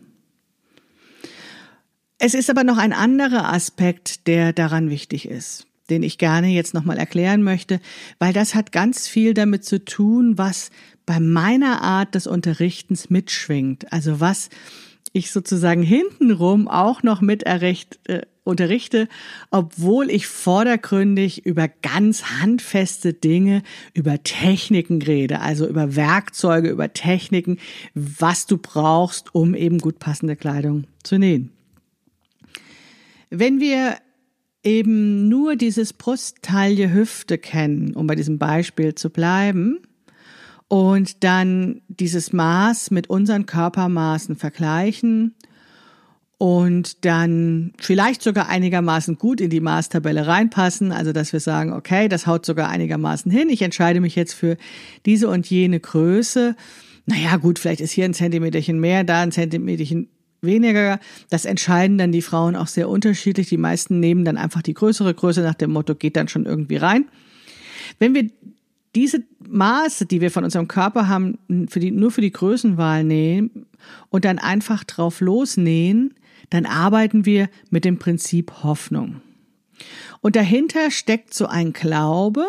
Es 2.19 2.35
ist 2.35 2.51
aber 2.51 2.65
noch 2.65 2.77
ein 2.77 2.93
anderer 2.93 3.53
Aspekt, 3.53 4.27
der 4.27 4.53
daran 4.53 4.91
wichtig 4.91 5.29
ist, 5.29 5.69
den 5.89 6.03
ich 6.03 6.19
gerne 6.19 6.49
jetzt 6.49 6.75
nochmal 6.75 6.99
erklären 6.99 7.45
möchte, 7.45 7.81
weil 8.19 8.33
das 8.33 8.57
hat 8.57 8.73
ganz 8.73 9.07
viel 9.07 9.35
damit 9.35 9.65
zu 9.65 9.85
tun, 9.85 10.37
was 10.39 10.71
bei 11.07 11.21
meiner 11.21 11.83
Art 11.83 12.17
des 12.17 12.27
Unterrichtens 12.27 13.11
mitschwingt. 13.11 13.93
Also 13.93 14.19
was 14.19 14.49
ich 15.15 15.31
sozusagen 15.31 15.83
hintenrum 15.83 16.67
auch 16.67 17.05
noch 17.05 17.21
mit 17.21 17.45
errecht, 17.45 18.01
äh, 18.09 18.23
unterrichte, 18.43 19.09
obwohl 19.51 20.11
ich 20.11 20.27
vordergründig 20.27 21.47
über 21.47 21.69
ganz 21.69 22.25
handfeste 22.41 23.15
Dinge, 23.15 23.63
über 23.95 24.23
Techniken 24.25 25.01
rede, 25.01 25.41
also 25.41 25.67
über 25.69 25.95
Werkzeuge, 25.95 26.69
über 26.69 26.93
Techniken, 26.93 27.59
was 27.95 28.47
du 28.47 28.59
brauchst, 28.59 29.35
um 29.35 29.55
eben 29.55 29.79
gut 29.79 30.01
passende 30.01 30.35
Kleidung 30.35 30.85
zu 31.05 31.17
nähen. 31.17 31.53
Wenn 33.31 33.61
wir 33.61 33.97
eben 34.65 35.29
nur 35.29 35.55
dieses 35.55 35.93
Brusttaille 35.93 36.93
Hüfte 36.93 37.39
kennen, 37.39 37.95
um 37.95 38.09
bei 38.09 38.17
diesem 38.17 38.39
Beispiel 38.39 38.97
zu 38.97 39.11
bleiben, 39.11 39.79
und 40.69 41.25
dann 41.25 41.83
dieses 41.89 42.33
Maß 42.33 42.91
mit 42.91 43.11
unseren 43.11 43.47
Körpermaßen 43.47 44.37
vergleichen 44.37 45.35
und 46.39 47.05
dann 47.05 47.73
vielleicht 47.79 48.23
sogar 48.23 48.49
einigermaßen 48.49 49.17
gut 49.17 49.41
in 49.41 49.51
die 49.51 49.61
Maßtabelle 49.61 50.27
reinpassen, 50.27 50.93
also 50.93 51.13
dass 51.13 51.33
wir 51.33 51.41
sagen, 51.41 51.73
okay, 51.73 52.09
das 52.09 52.27
haut 52.27 52.45
sogar 52.45 52.69
einigermaßen 52.69 53.31
hin, 53.31 53.49
ich 53.49 53.63
entscheide 53.63 54.01
mich 54.01 54.17
jetzt 54.17 54.35
für 54.35 54.57
diese 55.07 55.29
und 55.29 55.49
jene 55.49 55.81
Größe. 55.81 56.57
Naja, 57.07 57.37
gut, 57.37 57.59
vielleicht 57.59 57.81
ist 57.81 57.93
hier 57.93 58.07
ein 58.07 58.15
Zentimeterchen 58.15 58.81
mehr, 58.81 59.05
da 59.05 59.21
ein 59.21 59.33
Zentimeterchen 59.33 60.09
weniger. 60.41 61.01
Das 61.31 61.45
entscheiden 61.45 61.99
dann 61.99 62.13
die 62.13 62.23
Frauen 62.23 62.57
auch 62.57 62.67
sehr 62.67 62.89
unterschiedlich. 62.89 63.49
Die 63.49 63.57
meisten 63.57 64.01
nehmen 64.01 64.25
dann 64.25 64.37
einfach 64.37 64.63
die 64.63 64.75
größere 64.75 65.15
Größe 65.15 65.43
nach 65.43 65.55
dem 65.55 65.73
Motto, 65.73 65.95
geht 65.95 66.17
dann 66.17 66.29
schon 66.29 66.47
irgendwie 66.47 66.77
rein. 66.77 67.07
Wenn 67.99 68.15
wir 68.15 68.31
diese 68.95 69.25
Maße, 69.49 70.07
die 70.07 70.21
wir 70.21 70.31
von 70.31 70.45
unserem 70.45 70.69
Körper 70.69 71.09
haben, 71.09 71.39
für 71.69 71.81
die, 71.81 71.91
nur 71.91 72.11
für 72.11 72.21
die 72.21 72.33
Größenwahl 72.33 73.05
nehmen 73.05 73.67
und 74.11 74.25
dann 74.25 74.39
einfach 74.39 74.85
drauf 74.85 75.21
losnähen, 75.21 76.15
dann 76.51 76.67
arbeiten 76.67 77.27
wir 77.27 77.49
mit 77.71 77.85
dem 77.85 77.99
Prinzip 77.99 78.63
Hoffnung. 78.63 79.21
Und 80.21 80.37
dahinter 80.37 80.91
steckt 80.91 81.35
so 81.35 81.47
ein 81.47 81.73
Glaube, 81.73 82.45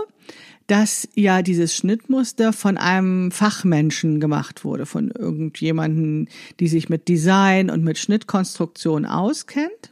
dass 0.68 1.08
ja 1.16 1.42
dieses 1.42 1.76
Schnittmuster 1.76 2.54
von 2.54 2.78
einem 2.78 3.32
Fachmenschen 3.32 4.20
gemacht 4.20 4.64
wurde, 4.64 4.86
von 4.86 5.12
irgendjemanden, 5.12 6.30
die 6.60 6.68
sich 6.68 6.90
mit 6.90 7.08
Design 7.08 7.70
und 7.70 7.84
mit 7.84 7.98
Schnittkonstruktion 7.98 9.06
auskennt. 9.06 9.92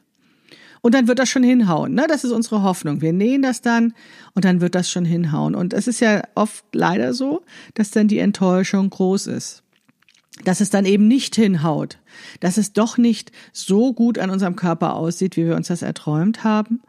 Und 0.86 0.94
dann 0.94 1.08
wird 1.08 1.18
das 1.18 1.30
schon 1.30 1.44
hinhauen. 1.44 1.94
Ne? 1.94 2.06
Das 2.10 2.26
ist 2.26 2.32
unsere 2.32 2.62
Hoffnung. 2.62 3.02
Wir 3.02 3.14
nähen 3.14 3.42
das 3.42 3.62
dann 3.62 3.94
und 4.36 4.44
dann 4.44 4.60
wird 4.60 4.76
das 4.76 4.90
schon 4.90 5.06
hinhauen. 5.06 5.56
Und 5.56 5.74
es 5.74 5.88
ist 5.88 6.02
ja 6.02 6.22
oft 6.36 6.66
leider 6.74 7.14
so, 7.14 7.42
dass 7.74 7.90
dann 7.90 8.10
die 8.10 8.20
Enttäuschung 8.20 8.90
groß 8.90 9.28
ist. 9.28 9.64
Dass 10.44 10.60
es 10.60 10.70
dann 10.70 10.86
eben 10.86 11.08
nicht 11.08 11.38
hinhaut. 11.38 12.00
Dass 12.42 12.58
es 12.58 12.74
doch 12.74 12.98
nicht 12.98 13.32
so 13.54 13.94
gut 13.94 14.20
an 14.20 14.30
unserem 14.30 14.58
Körper 14.58 14.98
aussieht, 14.98 15.38
wie 15.38 15.46
wir 15.46 15.56
uns 15.56 15.70
das 15.70 15.84
erträumt 15.84 16.44
haben. 16.44 16.82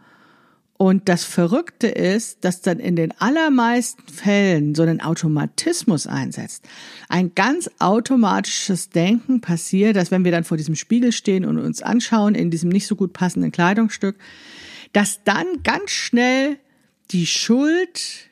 Und 0.85 1.09
das 1.09 1.25
Verrückte 1.25 1.87
ist, 1.87 2.45
dass 2.45 2.61
dann 2.61 2.79
in 2.79 2.95
den 2.95 3.19
allermeisten 3.19 4.07
Fällen 4.07 4.75
so 4.75 4.83
ein 4.83 5.00
Automatismus 5.00 6.07
einsetzt. 6.07 6.69
Ein 7.09 7.35
ganz 7.35 7.71
automatisches 7.79 8.91
Denken 8.91 9.41
passiert, 9.41 9.97
dass 9.97 10.11
wenn 10.11 10.26
wir 10.26 10.31
dann 10.31 10.45
vor 10.45 10.59
diesem 10.59 10.75
Spiegel 10.75 11.12
stehen 11.12 11.47
und 11.47 11.57
uns 11.57 11.81
anschauen 11.81 12.35
in 12.35 12.50
diesem 12.50 12.69
nicht 12.69 12.87
so 12.87 12.97
gut 12.97 13.14
passenden 13.14 13.50
Kleidungsstück, 13.50 14.17
dass 14.93 15.25
dann 15.25 15.47
ganz 15.62 15.91
schnell 15.91 16.59
die 17.12 17.26
Schuld 17.26 18.29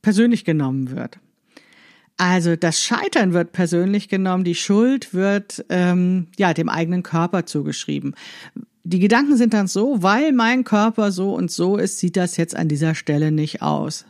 persönlich 0.00 0.44
genommen 0.44 0.92
wird. 0.92 1.18
Also 2.18 2.54
das 2.54 2.80
Scheitern 2.80 3.32
wird 3.32 3.50
persönlich 3.50 4.08
genommen, 4.08 4.44
die 4.44 4.54
Schuld 4.54 5.12
wird 5.12 5.64
ähm, 5.70 6.28
ja 6.38 6.54
dem 6.54 6.68
eigenen 6.68 7.02
Körper 7.02 7.46
zugeschrieben 7.46 8.14
die 8.86 9.00
Gedanken 9.00 9.36
sind 9.36 9.52
dann 9.52 9.66
so, 9.66 10.02
weil 10.02 10.32
mein 10.32 10.62
Körper 10.62 11.10
so 11.10 11.34
und 11.34 11.50
so 11.50 11.76
ist, 11.76 11.98
sieht 11.98 12.16
das 12.16 12.36
jetzt 12.36 12.54
an 12.54 12.68
dieser 12.68 12.94
Stelle 12.94 13.32
nicht 13.32 13.60
aus. 13.60 14.04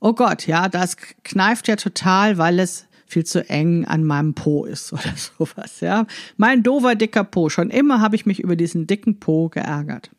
Oh 0.00 0.12
Gott, 0.12 0.46
ja, 0.46 0.68
das 0.68 0.98
kneift 1.22 1.68
ja 1.68 1.76
total, 1.76 2.36
weil 2.36 2.58
es 2.58 2.86
viel 3.06 3.24
zu 3.24 3.48
eng 3.48 3.86
an 3.86 4.04
meinem 4.04 4.34
Po 4.34 4.66
ist 4.66 4.92
oder 4.92 5.14
sowas, 5.16 5.80
ja. 5.80 6.06
Mein 6.36 6.62
dover 6.62 6.96
dicker 6.96 7.24
Po. 7.24 7.48
Schon 7.48 7.70
immer 7.70 8.00
habe 8.00 8.16
ich 8.16 8.26
mich 8.26 8.40
über 8.40 8.56
diesen 8.56 8.86
dicken 8.86 9.20
Po 9.20 9.48
geärgert. 9.48 10.10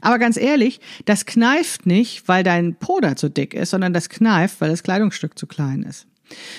Aber 0.00 0.18
ganz 0.18 0.36
ehrlich, 0.36 0.80
das 1.04 1.24
kneift 1.24 1.86
nicht, 1.86 2.26
weil 2.26 2.42
dein 2.42 2.74
Po 2.74 2.98
da 3.00 3.14
zu 3.14 3.28
dick 3.30 3.54
ist, 3.54 3.70
sondern 3.70 3.92
das 3.92 4.08
kneift, 4.08 4.60
weil 4.60 4.70
das 4.70 4.82
Kleidungsstück 4.82 5.38
zu 5.38 5.46
klein 5.46 5.84
ist. 5.84 6.06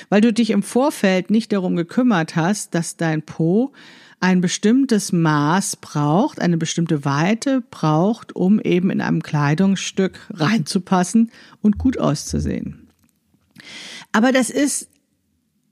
Weil 0.07 0.21
du 0.21 0.31
dich 0.31 0.51
im 0.51 0.63
Vorfeld 0.63 1.29
nicht 1.29 1.51
darum 1.51 1.75
gekümmert 1.75 2.37
hast, 2.37 2.73
dass 2.73 2.95
dein 2.95 3.21
Po 3.23 3.73
ein 4.19 4.41
bestimmtes 4.41 5.11
Maß 5.11 5.77
braucht, 5.77 6.41
eine 6.41 6.57
bestimmte 6.57 7.05
Weite 7.05 7.61
braucht, 7.69 8.35
um 8.35 8.59
eben 8.59 8.89
in 8.89 9.01
einem 9.01 9.21
Kleidungsstück 9.21 10.19
reinzupassen 10.33 11.31
und 11.61 11.77
gut 11.77 11.99
auszusehen. 11.99 12.87
Aber 14.11 14.31
das 14.31 14.49
ist 14.49 14.89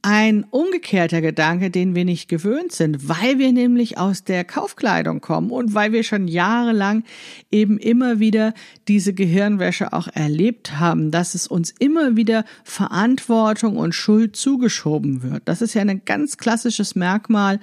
ein 0.08 0.46
umgekehrter 0.52 1.20
Gedanke, 1.20 1.72
den 1.72 1.96
wir 1.96 2.06
nicht 2.06 2.30
gewöhnt 2.30 2.72
sind, 2.72 3.10
weil 3.10 3.40
wir 3.40 3.52
nämlich 3.52 3.98
aus 3.98 4.24
der 4.24 4.44
Kaufkleidung 4.44 5.20
kommen 5.20 5.50
und 5.50 5.74
weil 5.74 5.94
wir 5.94 6.04
schon 6.04 6.28
jahrelang 6.28 7.04
eben 7.52 7.80
immer 7.80 8.20
wieder 8.20 8.54
diese 8.88 9.16
Gehirnwäsche 9.16 9.94
auch 9.94 10.08
erlebt 10.14 10.78
haben, 10.78 11.10
dass 11.10 11.34
es 11.34 11.48
uns 11.48 11.74
immer 11.80 12.16
wieder 12.16 12.46
Verantwortung 12.64 13.78
und 13.78 13.96
Schuld 13.96 14.36
zugeschoben 14.36 15.24
wird. 15.24 15.42
Das 15.46 15.64
ist 15.64 15.74
ja 15.74 15.82
ein 15.82 16.06
ganz 16.06 16.38
klassisches 16.38 16.94
Merkmal 16.94 17.60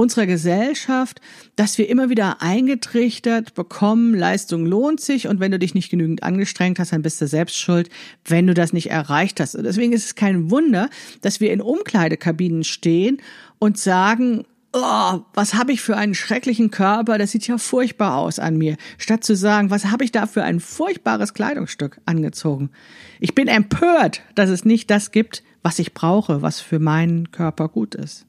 unserer 0.00 0.26
Gesellschaft, 0.26 1.20
dass 1.56 1.76
wir 1.76 1.88
immer 1.88 2.08
wieder 2.08 2.40
eingetrichtert 2.40 3.54
bekommen, 3.54 4.14
Leistung 4.14 4.64
lohnt 4.64 5.00
sich 5.00 5.28
und 5.28 5.40
wenn 5.40 5.52
du 5.52 5.58
dich 5.58 5.74
nicht 5.74 5.90
genügend 5.90 6.22
angestrengt 6.22 6.78
hast, 6.78 6.92
dann 6.92 7.02
bist 7.02 7.20
du 7.20 7.26
selbst 7.26 7.58
schuld, 7.58 7.90
wenn 8.24 8.46
du 8.46 8.54
das 8.54 8.72
nicht 8.72 8.90
erreicht 8.90 9.40
hast. 9.40 9.54
Und 9.54 9.64
deswegen 9.64 9.92
ist 9.92 10.06
es 10.06 10.14
kein 10.14 10.50
Wunder, 10.50 10.88
dass 11.20 11.40
wir 11.40 11.52
in 11.52 11.60
Umkleidekabinen 11.60 12.64
stehen 12.64 13.18
und 13.58 13.76
sagen, 13.76 14.46
oh, 14.72 15.20
was 15.34 15.54
habe 15.54 15.72
ich 15.72 15.82
für 15.82 15.96
einen 15.96 16.14
schrecklichen 16.14 16.70
Körper, 16.70 17.18
das 17.18 17.32
sieht 17.32 17.46
ja 17.46 17.58
furchtbar 17.58 18.16
aus 18.16 18.38
an 18.38 18.56
mir, 18.56 18.76
statt 18.96 19.22
zu 19.22 19.36
sagen, 19.36 19.70
was 19.70 19.86
habe 19.86 20.04
ich 20.04 20.12
da 20.12 20.26
für 20.26 20.44
ein 20.44 20.60
furchtbares 20.60 21.34
Kleidungsstück 21.34 22.00
angezogen. 22.06 22.70
Ich 23.18 23.34
bin 23.34 23.48
empört, 23.48 24.22
dass 24.34 24.48
es 24.48 24.64
nicht 24.64 24.90
das 24.90 25.10
gibt, 25.10 25.42
was 25.62 25.78
ich 25.78 25.92
brauche, 25.92 26.40
was 26.40 26.60
für 26.60 26.78
meinen 26.78 27.30
Körper 27.32 27.68
gut 27.68 27.94
ist. 27.94 28.26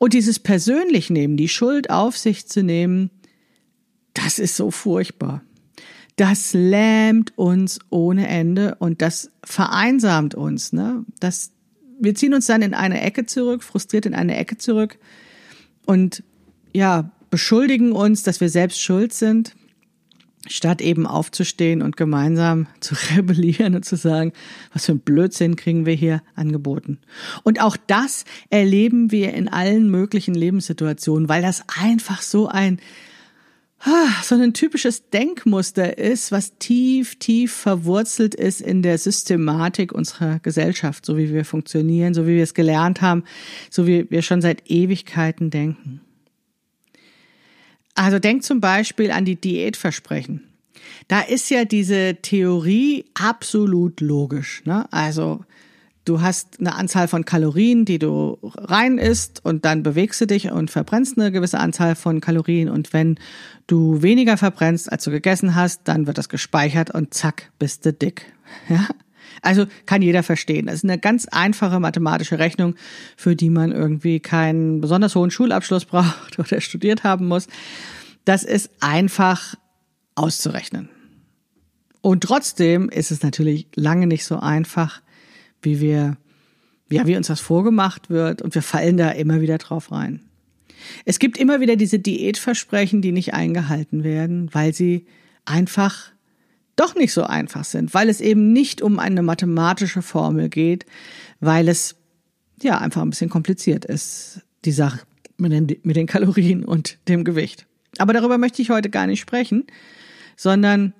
Und 0.00 0.14
dieses 0.14 0.38
persönlich 0.38 1.10
nehmen, 1.10 1.36
die 1.36 1.50
Schuld 1.50 1.90
auf 1.90 2.16
sich 2.16 2.46
zu 2.46 2.62
nehmen, 2.62 3.10
das 4.14 4.38
ist 4.38 4.56
so 4.56 4.70
furchtbar. 4.70 5.42
Das 6.16 6.54
lähmt 6.54 7.36
uns 7.36 7.80
ohne 7.90 8.26
Ende 8.26 8.76
und 8.76 9.02
das 9.02 9.30
vereinsamt 9.44 10.34
uns. 10.34 10.72
Ne? 10.72 11.04
Das, 11.20 11.50
wir 12.00 12.14
ziehen 12.14 12.32
uns 12.32 12.46
dann 12.46 12.62
in 12.62 12.72
eine 12.72 13.02
Ecke 13.02 13.26
zurück, 13.26 13.62
frustriert 13.62 14.06
in 14.06 14.14
eine 14.14 14.36
Ecke 14.38 14.56
zurück 14.56 14.98
und 15.84 16.22
ja, 16.72 17.12
beschuldigen 17.28 17.92
uns, 17.92 18.22
dass 18.22 18.40
wir 18.40 18.48
selbst 18.48 18.80
schuld 18.80 19.12
sind 19.12 19.54
statt 20.48 20.80
eben 20.80 21.06
aufzustehen 21.06 21.82
und 21.82 21.96
gemeinsam 21.96 22.66
zu 22.80 22.94
rebellieren 23.14 23.74
und 23.74 23.84
zu 23.84 23.96
sagen, 23.96 24.32
was 24.72 24.86
für 24.86 24.92
ein 24.92 25.00
Blödsinn 25.00 25.56
kriegen 25.56 25.86
wir 25.86 25.94
hier 25.94 26.22
angeboten. 26.34 26.98
Und 27.42 27.60
auch 27.60 27.76
das 27.86 28.24
erleben 28.48 29.10
wir 29.10 29.34
in 29.34 29.48
allen 29.48 29.90
möglichen 29.90 30.34
Lebenssituationen, 30.34 31.28
weil 31.28 31.42
das 31.42 31.64
einfach 31.78 32.22
so 32.22 32.48
ein 32.48 32.80
so 34.22 34.34
ein 34.34 34.52
typisches 34.52 35.08
Denkmuster 35.08 35.96
ist, 35.96 36.32
was 36.32 36.58
tief, 36.58 37.18
tief 37.18 37.52
verwurzelt 37.52 38.34
ist 38.34 38.60
in 38.60 38.82
der 38.82 38.98
Systematik 38.98 39.92
unserer 39.92 40.38
Gesellschaft, 40.40 41.06
so 41.06 41.16
wie 41.16 41.32
wir 41.32 41.46
funktionieren, 41.46 42.12
so 42.12 42.26
wie 42.26 42.36
wir 42.36 42.42
es 42.42 42.52
gelernt 42.52 43.00
haben, 43.00 43.24
so 43.70 43.86
wie 43.86 44.10
wir 44.10 44.20
schon 44.20 44.42
seit 44.42 44.70
Ewigkeiten 44.70 45.48
denken. 45.48 46.02
Also 48.00 48.18
denk 48.18 48.42
zum 48.42 48.62
Beispiel 48.62 49.10
an 49.10 49.26
die 49.26 49.36
Diätversprechen. 49.36 50.42
Da 51.08 51.20
ist 51.20 51.50
ja 51.50 51.66
diese 51.66 52.16
Theorie 52.22 53.04
absolut 53.12 54.00
logisch. 54.00 54.62
Ne? 54.64 54.90
Also 54.90 55.44
du 56.06 56.22
hast 56.22 56.60
eine 56.60 56.76
Anzahl 56.76 57.08
von 57.08 57.26
Kalorien, 57.26 57.84
die 57.84 57.98
du 57.98 58.38
rein 58.42 58.96
isst 58.96 59.44
und 59.44 59.66
dann 59.66 59.82
bewegst 59.82 60.18
du 60.18 60.26
dich 60.26 60.50
und 60.50 60.70
verbrennst 60.70 61.18
eine 61.18 61.30
gewisse 61.30 61.58
Anzahl 61.58 61.94
von 61.94 62.22
Kalorien 62.22 62.70
und 62.70 62.94
wenn 62.94 63.18
du 63.66 64.00
weniger 64.00 64.38
verbrennst, 64.38 64.90
als 64.90 65.04
du 65.04 65.10
gegessen 65.10 65.54
hast, 65.54 65.82
dann 65.84 66.06
wird 66.06 66.16
das 66.16 66.30
gespeichert 66.30 66.90
und 66.90 67.12
zack, 67.12 67.50
bist 67.58 67.84
du 67.84 67.92
dick. 67.92 68.32
Ja? 68.70 68.88
Also 69.42 69.66
kann 69.86 70.02
jeder 70.02 70.22
verstehen. 70.22 70.66
Das 70.66 70.76
ist 70.76 70.84
eine 70.84 70.98
ganz 70.98 71.26
einfache 71.26 71.80
mathematische 71.80 72.38
Rechnung, 72.38 72.74
für 73.16 73.36
die 73.36 73.50
man 73.50 73.72
irgendwie 73.72 74.20
keinen 74.20 74.80
besonders 74.80 75.14
hohen 75.14 75.30
Schulabschluss 75.30 75.84
braucht 75.86 76.38
oder 76.38 76.60
studiert 76.60 77.04
haben 77.04 77.28
muss. 77.28 77.46
Das 78.24 78.44
ist 78.44 78.70
einfach 78.80 79.54
auszurechnen. 80.14 80.88
Und 82.02 82.22
trotzdem 82.22 82.88
ist 82.88 83.10
es 83.10 83.22
natürlich 83.22 83.66
lange 83.74 84.06
nicht 84.06 84.24
so 84.24 84.38
einfach, 84.38 85.02
wie 85.62 85.80
wir, 85.80 86.16
ja, 86.90 87.06
wie 87.06 87.16
uns 87.16 87.26
das 87.26 87.40
vorgemacht 87.40 88.10
wird 88.10 88.42
und 88.42 88.54
wir 88.54 88.62
fallen 88.62 88.96
da 88.96 89.10
immer 89.10 89.40
wieder 89.40 89.58
drauf 89.58 89.92
rein. 89.92 90.22
Es 91.04 91.18
gibt 91.18 91.36
immer 91.36 91.60
wieder 91.60 91.76
diese 91.76 91.98
Diätversprechen, 91.98 93.02
die 93.02 93.12
nicht 93.12 93.34
eingehalten 93.34 94.02
werden, 94.02 94.48
weil 94.52 94.72
sie 94.72 95.06
einfach 95.44 96.10
doch 96.80 96.94
nicht 96.94 97.12
so 97.12 97.24
einfach 97.24 97.64
sind, 97.64 97.92
weil 97.92 98.08
es 98.08 98.20
eben 98.20 98.52
nicht 98.52 98.80
um 98.80 98.98
eine 98.98 99.22
mathematische 99.22 100.00
Formel 100.00 100.48
geht, 100.48 100.86
weil 101.38 101.68
es 101.68 101.96
ja 102.62 102.78
einfach 102.78 103.02
ein 103.02 103.10
bisschen 103.10 103.28
kompliziert 103.28 103.84
ist, 103.84 104.40
die 104.64 104.72
Sache 104.72 105.00
mit 105.36 105.52
den, 105.52 105.66
mit 105.82 105.96
den 105.96 106.06
Kalorien 106.06 106.64
und 106.64 106.98
dem 107.06 107.24
Gewicht. 107.24 107.66
Aber 107.98 108.12
darüber 108.12 108.38
möchte 108.38 108.62
ich 108.62 108.70
heute 108.70 108.88
gar 108.88 109.06
nicht 109.06 109.20
sprechen, 109.20 109.66
sondern 110.36 110.94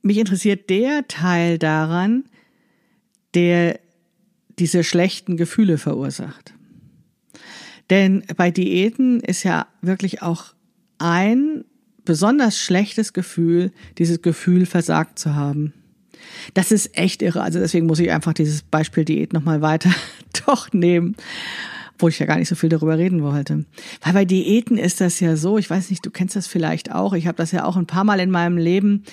mich 0.00 0.16
interessiert 0.16 0.70
der 0.70 1.06
Teil 1.06 1.58
daran, 1.58 2.24
der 3.34 3.78
diese 4.58 4.84
schlechten 4.84 5.36
Gefühle 5.36 5.76
verursacht. 5.76 6.54
Denn 7.90 8.22
bei 8.36 8.50
Diäten 8.50 9.20
ist 9.20 9.42
ja 9.42 9.66
wirklich 9.82 10.22
auch 10.22 10.54
ein 10.98 11.64
besonders 12.04 12.58
schlechtes 12.58 13.12
Gefühl, 13.12 13.72
dieses 13.98 14.22
Gefühl 14.22 14.66
versagt 14.66 15.18
zu 15.18 15.34
haben. 15.34 15.72
Das 16.54 16.72
ist 16.72 16.96
echt 16.96 17.22
irre. 17.22 17.42
Also 17.42 17.58
deswegen 17.58 17.86
muss 17.86 17.98
ich 17.98 18.10
einfach 18.10 18.32
dieses 18.32 18.62
Beispiel 18.62 19.04
Diät 19.04 19.32
nochmal 19.32 19.62
weiter 19.62 19.90
doch 20.46 20.72
nehmen, 20.72 21.16
wo 21.98 22.08
ich 22.08 22.18
ja 22.18 22.26
gar 22.26 22.38
nicht 22.38 22.48
so 22.48 22.54
viel 22.54 22.68
darüber 22.68 22.98
reden 22.98 23.22
wollte. 23.22 23.64
Weil 24.02 24.12
bei 24.12 24.24
Diäten 24.24 24.76
ist 24.76 25.00
das 25.00 25.20
ja 25.20 25.36
so, 25.36 25.58
ich 25.58 25.70
weiß 25.70 25.90
nicht, 25.90 26.04
du 26.04 26.10
kennst 26.10 26.36
das 26.36 26.46
vielleicht 26.46 26.92
auch, 26.92 27.12
ich 27.12 27.26
habe 27.26 27.36
das 27.36 27.52
ja 27.52 27.64
auch 27.64 27.76
ein 27.76 27.86
paar 27.86 28.04
Mal 28.04 28.20
in 28.20 28.30
meinem 28.30 28.58
Leben 28.58 29.04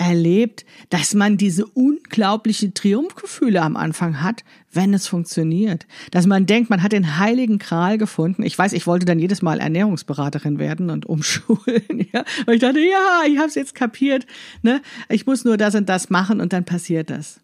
erlebt, 0.00 0.64
dass 0.88 1.12
man 1.12 1.36
diese 1.36 1.66
unglaublichen 1.66 2.72
Triumphgefühle 2.72 3.60
am 3.60 3.76
Anfang 3.76 4.22
hat, 4.22 4.44
wenn 4.72 4.94
es 4.94 5.06
funktioniert. 5.06 5.86
Dass 6.10 6.26
man 6.26 6.46
denkt, 6.46 6.70
man 6.70 6.82
hat 6.82 6.92
den 6.92 7.18
heiligen 7.18 7.58
Kral 7.58 7.98
gefunden. 7.98 8.42
Ich 8.42 8.58
weiß, 8.58 8.72
ich 8.72 8.86
wollte 8.86 9.04
dann 9.04 9.18
jedes 9.18 9.42
Mal 9.42 9.60
Ernährungsberaterin 9.60 10.58
werden 10.58 10.90
und 10.90 11.06
umschulen. 11.06 11.60
Ja. 12.12 12.24
Und 12.44 12.54
ich 12.54 12.60
dachte, 12.60 12.80
ja, 12.80 13.22
ich 13.28 13.38
habe 13.38 13.46
es 13.46 13.54
jetzt 13.54 13.76
kapiert. 13.76 14.26
Ne? 14.62 14.82
Ich 15.08 15.26
muss 15.26 15.44
nur 15.44 15.56
das 15.56 15.76
und 15.76 15.88
das 15.88 16.10
machen 16.10 16.40
und 16.40 16.52
dann 16.52 16.64
passiert 16.64 17.08
das. 17.08 17.40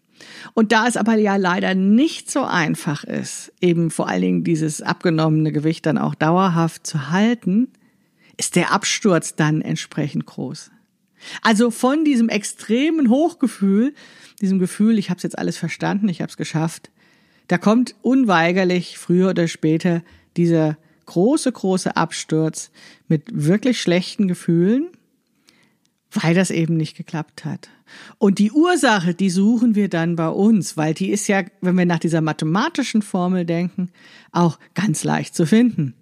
Und 0.54 0.72
da 0.72 0.88
es 0.88 0.96
aber 0.96 1.14
ja 1.14 1.36
leider 1.36 1.76
nicht 1.76 2.28
so 2.28 2.42
einfach 2.42 3.04
ist, 3.04 3.52
eben 3.60 3.90
vor 3.92 4.08
allen 4.08 4.22
Dingen 4.22 4.44
dieses 4.44 4.82
abgenommene 4.82 5.52
Gewicht 5.52 5.86
dann 5.86 5.98
auch 5.98 6.16
dauerhaft 6.16 6.84
zu 6.84 7.10
halten, 7.10 7.68
ist 8.36 8.56
der 8.56 8.72
Absturz 8.72 9.36
dann 9.36 9.62
entsprechend 9.62 10.26
groß. 10.26 10.72
Also 11.42 11.70
von 11.70 12.04
diesem 12.04 12.28
extremen 12.28 13.10
Hochgefühl, 13.10 13.94
diesem 14.40 14.58
Gefühl, 14.58 14.98
ich 14.98 15.10
habe 15.10 15.20
jetzt 15.22 15.38
alles 15.38 15.56
verstanden, 15.56 16.08
ich 16.08 16.20
habe 16.20 16.30
es 16.30 16.36
geschafft, 16.36 16.90
da 17.48 17.58
kommt 17.58 17.94
unweigerlich 18.02 18.98
früher 18.98 19.30
oder 19.30 19.48
später 19.48 20.02
dieser 20.36 20.76
große, 21.06 21.50
große 21.50 21.96
Absturz 21.96 22.70
mit 23.08 23.22
wirklich 23.32 23.80
schlechten 23.80 24.28
Gefühlen, 24.28 24.88
weil 26.10 26.34
das 26.34 26.50
eben 26.50 26.76
nicht 26.76 26.96
geklappt 26.96 27.44
hat. 27.44 27.68
Und 28.18 28.38
die 28.38 28.50
Ursache, 28.50 29.14
die 29.14 29.30
suchen 29.30 29.74
wir 29.74 29.88
dann 29.88 30.16
bei 30.16 30.28
uns, 30.28 30.76
weil 30.76 30.94
die 30.94 31.10
ist 31.10 31.28
ja, 31.28 31.44
wenn 31.60 31.78
wir 31.78 31.86
nach 31.86 32.00
dieser 32.00 32.20
mathematischen 32.20 33.02
Formel 33.02 33.44
denken, 33.44 33.90
auch 34.32 34.58
ganz 34.74 35.04
leicht 35.04 35.34
zu 35.34 35.46
finden. 35.46 35.94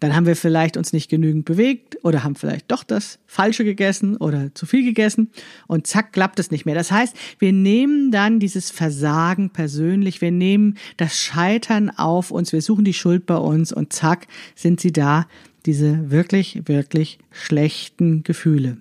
Dann 0.00 0.14
haben 0.14 0.26
wir 0.26 0.36
vielleicht 0.36 0.76
uns 0.76 0.92
nicht 0.92 1.10
genügend 1.10 1.44
bewegt 1.44 1.98
oder 2.04 2.22
haben 2.22 2.36
vielleicht 2.36 2.70
doch 2.70 2.84
das 2.84 3.18
Falsche 3.26 3.64
gegessen 3.64 4.16
oder 4.16 4.54
zu 4.54 4.64
viel 4.64 4.84
gegessen 4.84 5.30
und 5.66 5.88
zack, 5.88 6.12
klappt 6.12 6.38
es 6.38 6.52
nicht 6.52 6.66
mehr. 6.66 6.76
Das 6.76 6.92
heißt, 6.92 7.16
wir 7.40 7.52
nehmen 7.52 8.12
dann 8.12 8.38
dieses 8.38 8.70
Versagen 8.70 9.50
persönlich, 9.50 10.20
wir 10.20 10.30
nehmen 10.30 10.78
das 10.96 11.18
Scheitern 11.18 11.90
auf 11.90 12.30
uns, 12.30 12.52
wir 12.52 12.62
suchen 12.62 12.84
die 12.84 12.94
Schuld 12.94 13.26
bei 13.26 13.36
uns 13.36 13.72
und 13.72 13.92
zack, 13.92 14.28
sind 14.54 14.80
sie 14.80 14.92
da, 14.92 15.26
diese 15.66 16.10
wirklich, 16.10 16.62
wirklich 16.66 17.18
schlechten 17.30 18.22
Gefühle. 18.22 18.76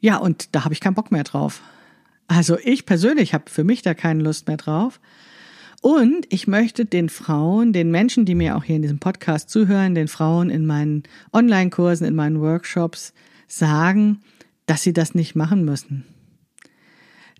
Ja, 0.00 0.16
und 0.16 0.54
da 0.54 0.64
habe 0.64 0.74
ich 0.74 0.80
keinen 0.80 0.94
Bock 0.94 1.10
mehr 1.10 1.24
drauf. 1.24 1.60
Also 2.26 2.56
ich 2.62 2.86
persönlich 2.86 3.34
habe 3.34 3.50
für 3.50 3.64
mich 3.64 3.82
da 3.82 3.92
keine 3.92 4.22
Lust 4.22 4.46
mehr 4.46 4.56
drauf. 4.56 5.00
Und 5.80 6.26
ich 6.28 6.46
möchte 6.46 6.84
den 6.84 7.08
Frauen, 7.08 7.72
den 7.72 7.90
Menschen, 7.90 8.26
die 8.26 8.34
mir 8.34 8.56
auch 8.56 8.64
hier 8.64 8.76
in 8.76 8.82
diesem 8.82 8.98
Podcast 8.98 9.48
zuhören, 9.48 9.94
den 9.94 10.08
Frauen 10.08 10.50
in 10.50 10.66
meinen 10.66 11.04
Online-Kursen, 11.32 12.06
in 12.06 12.14
meinen 12.14 12.40
Workshops 12.40 13.14
sagen, 13.48 14.20
dass 14.66 14.82
sie 14.82 14.92
das 14.92 15.14
nicht 15.14 15.34
machen 15.34 15.64
müssen. 15.64 16.04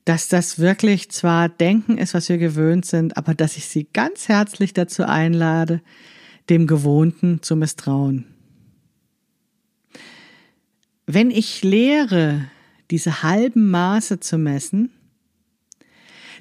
Dass 0.06 0.28
das 0.28 0.58
wirklich 0.58 1.10
zwar 1.10 1.50
Denken 1.50 1.98
ist, 1.98 2.14
was 2.14 2.30
wir 2.30 2.38
gewöhnt 2.38 2.86
sind, 2.86 3.18
aber 3.18 3.34
dass 3.34 3.58
ich 3.58 3.66
sie 3.66 3.86
ganz 3.92 4.28
herzlich 4.28 4.72
dazu 4.72 5.04
einlade, 5.04 5.82
dem 6.48 6.66
Gewohnten 6.66 7.42
zu 7.42 7.56
misstrauen. 7.56 8.24
Wenn 11.06 11.30
ich 11.30 11.62
lehre, 11.62 12.46
diese 12.90 13.22
halben 13.22 13.70
Maße 13.70 14.20
zu 14.20 14.38
messen, 14.38 14.90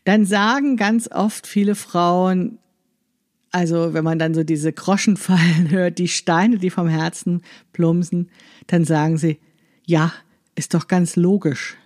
dann 0.05 0.25
sagen 0.25 0.77
ganz 0.77 1.09
oft 1.11 1.47
viele 1.47 1.75
Frauen, 1.75 2.59
also 3.51 3.93
wenn 3.93 4.03
man 4.03 4.19
dann 4.19 4.33
so 4.33 4.43
diese 4.43 4.73
Groschen 4.73 5.17
fallen 5.17 5.69
hört, 5.71 5.97
die 5.97 6.07
Steine, 6.07 6.57
die 6.57 6.69
vom 6.69 6.87
Herzen 6.87 7.41
plumpsen, 7.73 8.29
dann 8.67 8.85
sagen 8.85 9.17
sie, 9.17 9.39
ja, 9.85 10.13
ist 10.55 10.73
doch 10.73 10.87
ganz 10.87 11.15
logisch. 11.15 11.77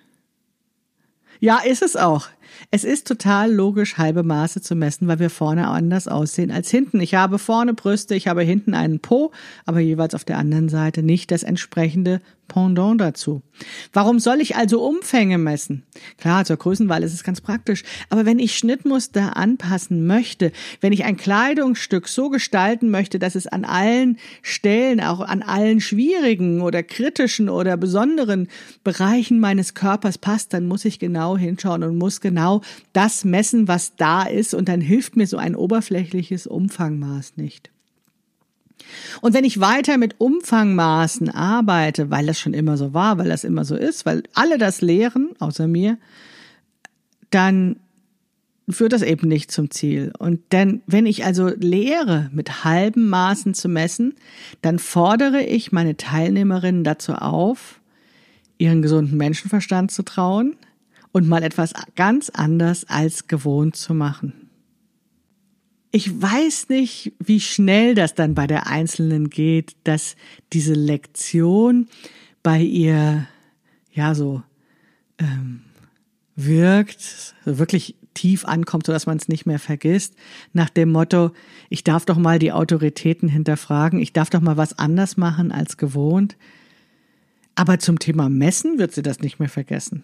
Ja, 1.40 1.60
ist 1.60 1.82
es 1.82 1.96
auch. 1.96 2.30
Es 2.72 2.84
ist 2.84 3.08
total 3.08 3.52
logisch, 3.52 3.98
halbe 3.98 4.24
Maße 4.24 4.62
zu 4.62 4.76
messen, 4.76 5.08
weil 5.08 5.20
wir 5.20 5.30
vorne 5.30 5.68
anders 5.68 6.08
aussehen 6.08 6.52
als 6.52 6.70
hinten. 6.70 7.02
Ich 7.02 7.16
habe 7.16 7.38
vorne 7.40 7.74
Brüste, 7.74 8.16
ich 8.16 8.28
habe 8.28 8.44
hinten 8.44 8.74
einen 8.74 9.00
Po, 9.00 9.32
aber 9.66 9.80
jeweils 9.80 10.16
auf 10.16 10.24
der 10.24 10.38
anderen 10.38 10.70
Seite 10.70 11.04
nicht 11.04 11.32
das 11.32 11.44
entsprechende 11.44 12.22
Pendant 12.48 13.00
dazu. 13.00 13.42
Warum 13.94 14.20
soll 14.20 14.42
ich 14.42 14.56
also 14.56 14.82
Umfänge 14.86 15.38
messen? 15.38 15.84
Klar, 16.18 16.46
zur 16.46 16.58
Größenwahl 16.58 17.02
ist 17.04 17.14
es 17.14 17.24
ganz 17.24 17.42
praktisch, 17.42 17.84
aber 18.10 18.26
wenn 18.26 18.40
ich 18.40 18.58
Schnittmuster 18.58 19.38
anpassen 19.38 20.06
möchte, 20.06 20.52
wenn 20.82 20.94
ich 20.94 21.04
ein 21.04 21.18
Kleidungsstück 21.18 22.08
so 22.08 22.30
gestalten 22.30 22.90
möchte, 22.90 23.18
dass 23.18 23.36
es 23.36 23.48
an 23.48 23.66
allen 23.66 24.18
Stellen, 24.42 25.02
auch 25.02 25.22
an 25.22 25.42
allen 25.42 25.82
schwierigen 25.82 26.62
oder 26.62 26.84
kritischen 26.84 27.50
oder 27.50 27.78
besonderen 27.78 28.48
Bereichen 28.84 29.40
meines 29.40 29.74
Körpers 29.74 30.18
passt, 30.18 30.54
dann 30.54 30.68
muss 30.68 30.86
ich 30.86 31.00
genau 31.00 31.38
hinschauen 31.38 31.84
und 31.84 31.98
muss 31.98 32.22
genau 32.22 32.62
das 32.92 33.26
messen, 33.26 33.68
was 33.68 33.96
da 33.96 34.24
ist 34.24 34.54
und 34.54 34.70
dann 34.70 34.82
hilft 34.82 35.16
mir 35.16 35.28
so 35.28 35.38
ein 35.38 35.56
oberflächliches 35.56 36.46
Umfangmaß 36.48 37.38
nicht. 37.38 37.73
Und 39.22 39.34
wenn 39.34 39.44
ich 39.44 39.60
weiter 39.60 39.98
mit 39.98 40.20
Umfangmaßen 40.20 41.30
arbeite, 41.30 42.10
weil 42.10 42.26
das 42.26 42.40
schon 42.40 42.54
immer 42.54 42.78
so 42.78 42.94
war, 42.94 43.18
weil 43.18 43.30
das 43.30 43.44
immer 43.44 43.66
so 43.66 43.76
ist, 43.76 44.06
weil 44.06 44.24
alle 44.34 44.58
das 44.58 44.82
lehren, 44.82 45.32
außer 45.40 45.68
mir, 45.68 45.98
dann 47.30 47.78
führt 48.70 48.94
das 48.94 49.02
eben 49.02 49.28
nicht 49.28 49.52
zum 49.52 49.72
Ziel. 49.72 50.14
Und 50.18 50.40
denn 50.52 50.82
wenn 50.88 51.06
ich 51.06 51.26
also 51.26 51.48
lehre, 51.50 52.30
mit 52.34 52.64
halben 52.64 53.10
Maßen 53.10 53.54
zu 53.54 53.68
messen, 53.68 54.16
dann 54.62 54.80
fordere 54.80 55.44
ich 55.44 55.72
meine 55.72 55.98
Teilnehmerinnen 55.98 56.84
dazu 56.84 57.14
auf, 57.14 57.82
ihren 58.58 58.82
gesunden 58.82 59.18
Menschenverstand 59.18 59.92
zu 59.92 60.04
trauen, 60.04 60.56
und 61.14 61.30
mal 61.30 61.44
etwas 61.44 61.74
ganz 61.96 62.30
anders 62.30 62.86
als 62.90 63.28
gewohnt 63.28 63.78
zu 63.78 63.94
machen. 63.94 64.43
Ich 65.96 66.22
weiß 66.22 66.70
nicht, 66.70 67.14
wie 67.20 67.40
schnell 67.40 67.94
das 67.94 68.16
dann 68.16 68.34
bei 68.34 68.48
der 68.48 68.68
Einzelnen 68.68 69.30
geht, 69.30 69.76
dass 69.84 70.16
diese 70.52 70.74
Lektion 70.74 71.88
bei 72.42 72.60
ihr 72.60 73.28
ja 73.94 74.16
so 74.16 74.42
ähm, 75.20 75.62
wirkt, 76.36 77.00
so 77.46 77.60
wirklich 77.60 77.96
tief 78.16 78.44
ankommt, 78.44 78.88
so 78.88 78.92
dass 78.92 79.06
man 79.06 79.18
es 79.18 79.28
nicht 79.28 79.46
mehr 79.46 79.60
vergisst, 79.60 80.16
nach 80.52 80.70
dem 80.70 80.92
Motto, 80.92 81.32
ich 81.70 81.84
darf 81.84 82.06
doch 82.06 82.18
mal 82.18 82.40
die 82.40 82.52
Autoritäten 82.52 83.30
hinterfragen, 83.30 84.00
ich 84.00 84.14
darf 84.14 84.30
doch 84.30 84.42
mal 84.42 84.58
was 84.58 84.78
anders 84.78 85.16
machen 85.16 85.52
als 85.52 85.78
gewohnt. 85.78 86.36
Aber 87.56 87.78
zum 87.78 88.00
Thema 88.00 88.30
Messen 88.30 88.80
wird 88.80 88.94
sie 88.94 89.04
das 89.04 89.20
nicht 89.20 89.40
mehr 89.40 89.50
vergessen 89.50 90.04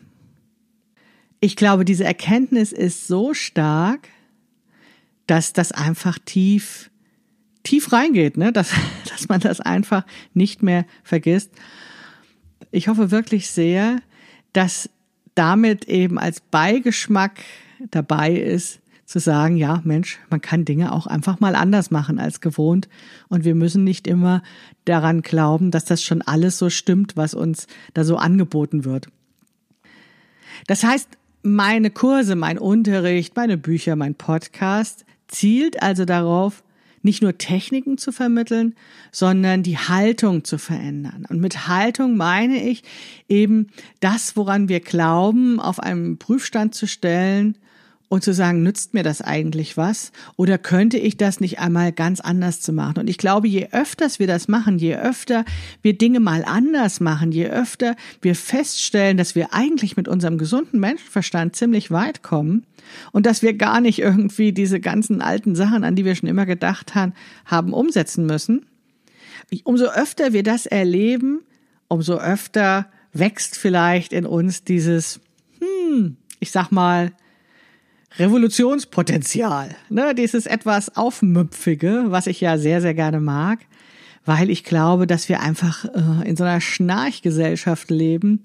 ich 1.41 1.55
glaube, 1.55 1.85
diese 1.85 2.03
Erkenntnis 2.03 2.71
ist 2.71 3.07
so 3.07 3.33
stark, 3.33 4.09
dass 5.29 5.53
das 5.53 5.71
einfach 5.71 6.17
tief, 6.25 6.89
tief 7.61 7.93
reingeht, 7.93 8.35
ne? 8.35 8.51
dass, 8.51 8.71
dass 9.09 9.29
man 9.29 9.39
das 9.39 9.61
einfach 9.61 10.03
nicht 10.33 10.63
mehr 10.63 10.85
vergisst. 11.03 11.51
Ich 12.71 12.87
hoffe 12.87 13.11
wirklich 13.11 13.49
sehr, 13.49 14.01
dass 14.53 14.89
damit 15.35 15.85
eben 15.85 16.17
als 16.17 16.41
Beigeschmack 16.41 17.39
dabei 17.91 18.33
ist, 18.33 18.79
zu 19.05 19.19
sagen, 19.19 19.55
ja, 19.55 19.81
Mensch, 19.85 20.19
man 20.29 20.41
kann 20.41 20.65
Dinge 20.65 20.91
auch 20.91 21.07
einfach 21.07 21.39
mal 21.39 21.55
anders 21.55 21.89
machen 21.89 22.19
als 22.19 22.41
gewohnt 22.41 22.89
und 23.27 23.43
wir 23.43 23.55
müssen 23.55 23.83
nicht 23.83 24.05
immer 24.05 24.43
daran 24.85 25.21
glauben, 25.21 25.71
dass 25.71 25.85
das 25.85 26.03
schon 26.03 26.21
alles 26.21 26.59
so 26.59 26.69
stimmt, 26.69 27.17
was 27.17 27.33
uns 27.33 27.65
da 27.95 28.03
so 28.03 28.17
angeboten 28.17 28.85
wird. 28.85 29.09
Das 30.67 30.83
heißt, 30.83 31.09
meine 31.41 31.89
Kurse, 31.89 32.35
mein 32.35 32.59
Unterricht, 32.59 33.35
meine 33.35 33.57
Bücher, 33.57 33.95
mein 33.95 34.13
Podcast 34.13 35.05
zielt 35.29 35.81
also 35.81 36.03
darauf, 36.05 36.63
nicht 37.01 37.21
nur 37.21 37.37
Techniken 37.37 37.97
zu 37.97 38.11
vermitteln, 38.11 38.75
sondern 39.11 39.63
die 39.63 39.77
Haltung 39.77 40.43
zu 40.43 40.57
verändern. 40.57 41.25
Und 41.29 41.39
mit 41.39 41.67
Haltung 41.67 42.17
meine 42.17 42.61
ich 42.61 42.83
eben 43.29 43.67
das, 44.01 44.35
woran 44.35 44.67
wir 44.67 44.81
glauben, 44.81 45.61
auf 45.61 45.79
einen 45.79 46.17
Prüfstand 46.17 46.75
zu 46.75 46.87
stellen 46.87 47.57
und 48.09 48.23
zu 48.23 48.33
sagen, 48.33 48.63
nützt 48.63 48.95
mir 48.95 49.03
das 49.03 49.21
eigentlich 49.21 49.77
was? 49.77 50.11
Oder 50.35 50.57
könnte 50.57 50.97
ich 50.97 51.15
das 51.15 51.39
nicht 51.39 51.59
einmal 51.59 51.91
ganz 51.91 52.19
anders 52.19 52.59
zu 52.59 52.73
machen? 52.73 52.97
Und 52.97 53.09
ich 53.09 53.19
glaube, 53.19 53.47
je 53.47 53.69
öfters 53.71 54.17
wir 54.17 54.25
das 54.25 54.47
machen, 54.47 54.79
je 54.79 54.95
öfter 54.95 55.45
wir 55.83 55.97
Dinge 55.97 56.19
mal 56.19 56.43
anders 56.43 56.99
machen, 56.99 57.31
je 57.31 57.47
öfter 57.47 57.95
wir 58.21 58.35
feststellen, 58.35 59.15
dass 59.15 59.35
wir 59.35 59.53
eigentlich 59.53 59.95
mit 59.95 60.07
unserem 60.07 60.39
gesunden 60.39 60.79
Menschenverstand 60.79 61.55
ziemlich 61.55 61.91
weit 61.91 62.23
kommen 62.23 62.65
und 63.11 63.27
dass 63.27 63.43
wir 63.43 63.53
gar 63.53 63.79
nicht 63.79 63.99
irgendwie 63.99 64.51
diese 64.53 64.79
ganzen 64.79 65.21
alten 65.21 65.55
Sachen, 65.55 65.83
an 65.83 65.95
die 65.95 66.03
wir 66.03 66.15
schon 66.15 66.29
immer 66.29 66.47
gedacht 66.47 66.95
haben, 66.95 67.13
haben 67.45 67.73
umsetzen 67.73 68.25
müssen. 68.25 68.65
Umso 69.63 69.85
öfter 69.85 70.33
wir 70.33 70.41
das 70.41 70.65
erleben, 70.65 71.41
umso 71.87 72.17
öfter 72.17 72.87
wächst 73.13 73.55
vielleicht 73.55 74.13
in 74.13 74.25
uns 74.25 74.63
dieses, 74.63 75.19
hm, 75.59 76.17
ich 76.39 76.49
sag 76.49 76.71
mal, 76.71 77.11
Revolutionspotenzial, 78.17 79.75
ne, 79.89 80.15
dieses 80.15 80.45
etwas 80.45 80.95
Aufmüpfige, 80.97 82.05
was 82.07 82.27
ich 82.27 82.41
ja 82.41 82.57
sehr, 82.57 82.81
sehr 82.81 82.93
gerne 82.93 83.19
mag, 83.19 83.59
weil 84.25 84.49
ich 84.49 84.63
glaube, 84.63 85.07
dass 85.07 85.29
wir 85.29 85.41
einfach 85.41 85.85
äh, 85.85 86.27
in 86.27 86.35
so 86.35 86.43
einer 86.43 86.61
Schnarchgesellschaft 86.61 87.89
leben, 87.89 88.43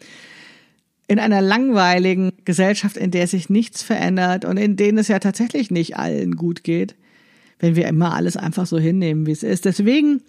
in 1.06 1.18
einer 1.18 1.42
langweiligen 1.42 2.32
Gesellschaft, 2.44 2.96
in 2.96 3.10
der 3.10 3.26
sich 3.26 3.50
nichts 3.50 3.82
verändert 3.82 4.44
und 4.44 4.56
in 4.56 4.76
denen 4.76 4.98
es 4.98 5.08
ja 5.08 5.18
tatsächlich 5.18 5.70
nicht 5.70 5.96
allen 5.96 6.36
gut 6.36 6.64
geht, 6.64 6.94
wenn 7.58 7.76
wir 7.76 7.86
immer 7.86 8.14
alles 8.14 8.36
einfach 8.36 8.66
so 8.66 8.78
hinnehmen, 8.78 9.26
wie 9.26 9.32
es 9.32 9.42
ist. 9.42 9.64
Deswegen 9.64 10.22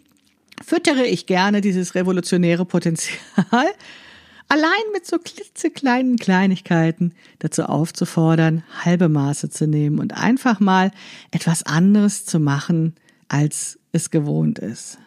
füttere 0.63 1.05
ich 1.05 1.25
gerne 1.25 1.61
dieses 1.61 1.95
revolutionäre 1.95 2.65
Potenzial 2.65 3.65
allein 4.55 4.91
mit 4.93 5.05
so 5.05 5.17
klitzekleinen 5.19 6.15
Kleinigkeiten 6.15 7.13
dazu 7.39 7.63
aufzufordern, 7.63 8.63
halbe 8.85 9.09
Maße 9.09 9.49
zu 9.49 9.67
nehmen 9.67 9.99
und 9.99 10.13
einfach 10.13 10.61
mal 10.61 10.91
etwas 11.31 11.63
anderes 11.63 12.25
zu 12.25 12.39
machen, 12.39 12.95
als 13.27 13.77
es 13.91 14.11
gewohnt 14.11 14.59
ist. 14.59 14.97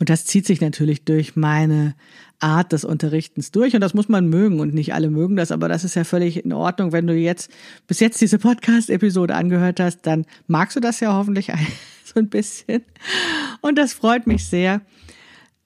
Und 0.00 0.10
das 0.10 0.24
zieht 0.24 0.46
sich 0.46 0.60
natürlich 0.60 1.04
durch 1.04 1.36
meine 1.36 1.94
Art 2.40 2.72
des 2.72 2.84
Unterrichtens 2.84 3.52
durch. 3.52 3.74
Und 3.74 3.80
das 3.80 3.94
muss 3.94 4.08
man 4.08 4.28
mögen. 4.28 4.58
Und 4.58 4.74
nicht 4.74 4.94
alle 4.94 5.10
mögen 5.10 5.36
das, 5.36 5.52
aber 5.52 5.68
das 5.68 5.84
ist 5.84 5.94
ja 5.94 6.04
völlig 6.04 6.44
in 6.44 6.52
Ordnung. 6.52 6.92
Wenn 6.92 7.06
du 7.06 7.14
jetzt 7.14 7.50
bis 7.86 8.00
jetzt 8.00 8.20
diese 8.20 8.38
Podcast-Episode 8.38 9.34
angehört 9.34 9.80
hast, 9.80 10.02
dann 10.02 10.24
magst 10.46 10.76
du 10.76 10.80
das 10.80 11.00
ja 11.00 11.14
hoffentlich 11.14 11.52
so 12.04 12.18
ein 12.18 12.28
bisschen. 12.28 12.82
Und 13.60 13.78
das 13.78 13.92
freut 13.92 14.26
mich 14.26 14.44
sehr 14.44 14.82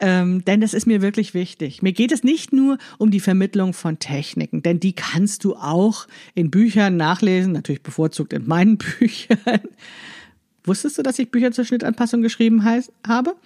ähm, 0.03 0.45
denn 0.45 0.61
das 0.61 0.75
ist 0.75 0.87
mir 0.87 1.01
wirklich 1.01 1.33
wichtig. 1.33 1.81
Mir 1.81 1.93
geht 1.93 2.11
es 2.11 2.25
nicht 2.25 2.53
nur 2.53 2.77
um 2.99 3.13
die 3.13 3.21
Vermittlung 3.21 3.73
von 3.73 4.01
Techniken, 4.01 4.61
denn 4.61 4.81
die 4.81 4.95
kannst 4.95 5.45
du 5.45 5.55
auch 5.55 6.09
in 6.35 6.51
Büchern 6.51 6.97
nachlesen, 6.97 7.53
natürlich 7.53 7.85
bevorzugt 7.85 8.33
in 8.33 8.47
meinen 8.47 8.79
Büchern. 8.99 9.61
Wusstest 10.65 10.99
du, 10.99 11.03
dass 11.03 11.21
ich 11.21 11.31
Bücher 11.31 11.53
zur 11.53 11.65
Schnittanpassung 11.65 12.21
geschrieben 12.21 12.65
heiß, 12.65 12.93
habe? 13.07 13.37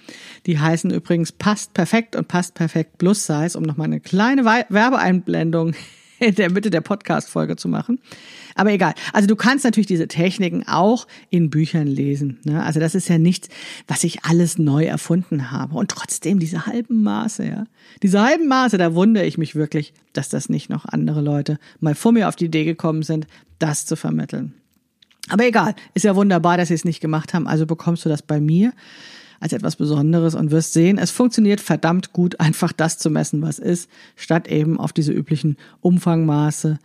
Die 0.46 0.58
heißen 0.58 0.90
übrigens 0.90 1.30
Passt 1.30 1.74
perfekt 1.74 2.16
und 2.16 2.26
Passt 2.26 2.54
perfekt 2.54 2.96
plus 2.98 3.26
Size, 3.26 3.56
um 3.56 3.64
nochmal 3.64 3.86
eine 3.86 4.00
kleine 4.00 4.44
Werbeeinblendung 4.44 5.74
in 6.18 6.34
der 6.34 6.50
Mitte 6.50 6.70
der 6.70 6.80
Podcast-Folge 6.80 7.56
zu 7.56 7.68
machen. 7.68 7.98
Aber 8.54 8.72
egal. 8.72 8.94
Also 9.12 9.26
du 9.26 9.36
kannst 9.36 9.64
natürlich 9.64 9.86
diese 9.86 10.08
Techniken 10.08 10.66
auch 10.66 11.06
in 11.30 11.50
Büchern 11.50 11.86
lesen. 11.86 12.38
Ne? 12.44 12.62
Also 12.62 12.80
das 12.80 12.94
ist 12.94 13.08
ja 13.08 13.18
nichts, 13.18 13.48
was 13.86 14.04
ich 14.04 14.24
alles 14.24 14.58
neu 14.58 14.84
erfunden 14.84 15.50
habe. 15.50 15.74
Und 15.74 15.90
trotzdem 15.90 16.38
diese 16.38 16.66
halben 16.66 17.02
Maße, 17.02 17.46
ja. 17.46 17.64
Diese 18.02 18.22
halben 18.22 18.48
Maße, 18.48 18.78
da 18.78 18.94
wundere 18.94 19.26
ich 19.26 19.38
mich 19.38 19.54
wirklich, 19.54 19.92
dass 20.12 20.28
das 20.28 20.48
nicht 20.48 20.70
noch 20.70 20.86
andere 20.86 21.20
Leute 21.20 21.58
mal 21.80 21.94
vor 21.94 22.12
mir 22.12 22.28
auf 22.28 22.36
die 22.36 22.46
Idee 22.46 22.64
gekommen 22.64 23.02
sind, 23.02 23.26
das 23.58 23.86
zu 23.86 23.96
vermitteln. 23.96 24.54
Aber 25.28 25.44
egal, 25.44 25.74
ist 25.94 26.04
ja 26.04 26.14
wunderbar, 26.14 26.56
dass 26.56 26.68
sie 26.68 26.74
es 26.74 26.84
nicht 26.84 27.00
gemacht 27.00 27.34
haben. 27.34 27.48
Also 27.48 27.66
bekommst 27.66 28.04
du 28.04 28.08
das 28.08 28.22
bei 28.22 28.40
mir 28.40 28.72
als 29.40 29.52
etwas 29.52 29.76
Besonderes 29.76 30.34
und 30.34 30.50
wirst 30.50 30.72
sehen, 30.72 30.98
es 30.98 31.10
funktioniert 31.10 31.60
verdammt 31.60 32.12
gut, 32.12 32.40
einfach 32.40 32.72
das 32.72 32.98
zu 32.98 33.10
messen, 33.10 33.42
was 33.42 33.58
ist, 33.58 33.90
statt 34.14 34.48
eben 34.48 34.78
auf 34.78 34.92
diese 34.92 35.12
üblichen 35.12 35.56
Umfangmaße 35.80 36.78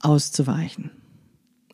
auszuweichen. 0.00 0.90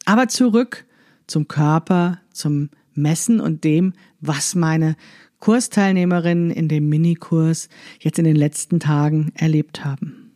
Aber 0.05 0.29
zurück 0.29 0.87
zum 1.27 1.49
Körper, 1.49 2.19
zum 2.33 2.71
Messen 2.95 3.41
und 3.41 3.65
dem, 3.65 3.93
was 4.21 4.55
meine 4.55 4.97
Kursteilnehmerinnen 5.41 6.51
in 6.51 6.69
dem 6.69 6.89
Minikurs 6.89 7.69
jetzt 8.01 8.19
in 8.19 8.25
den 8.25 8.37
letzten 8.37 8.81
Tagen 8.81 9.33
erlebt 9.35 9.85
haben. 9.85 10.33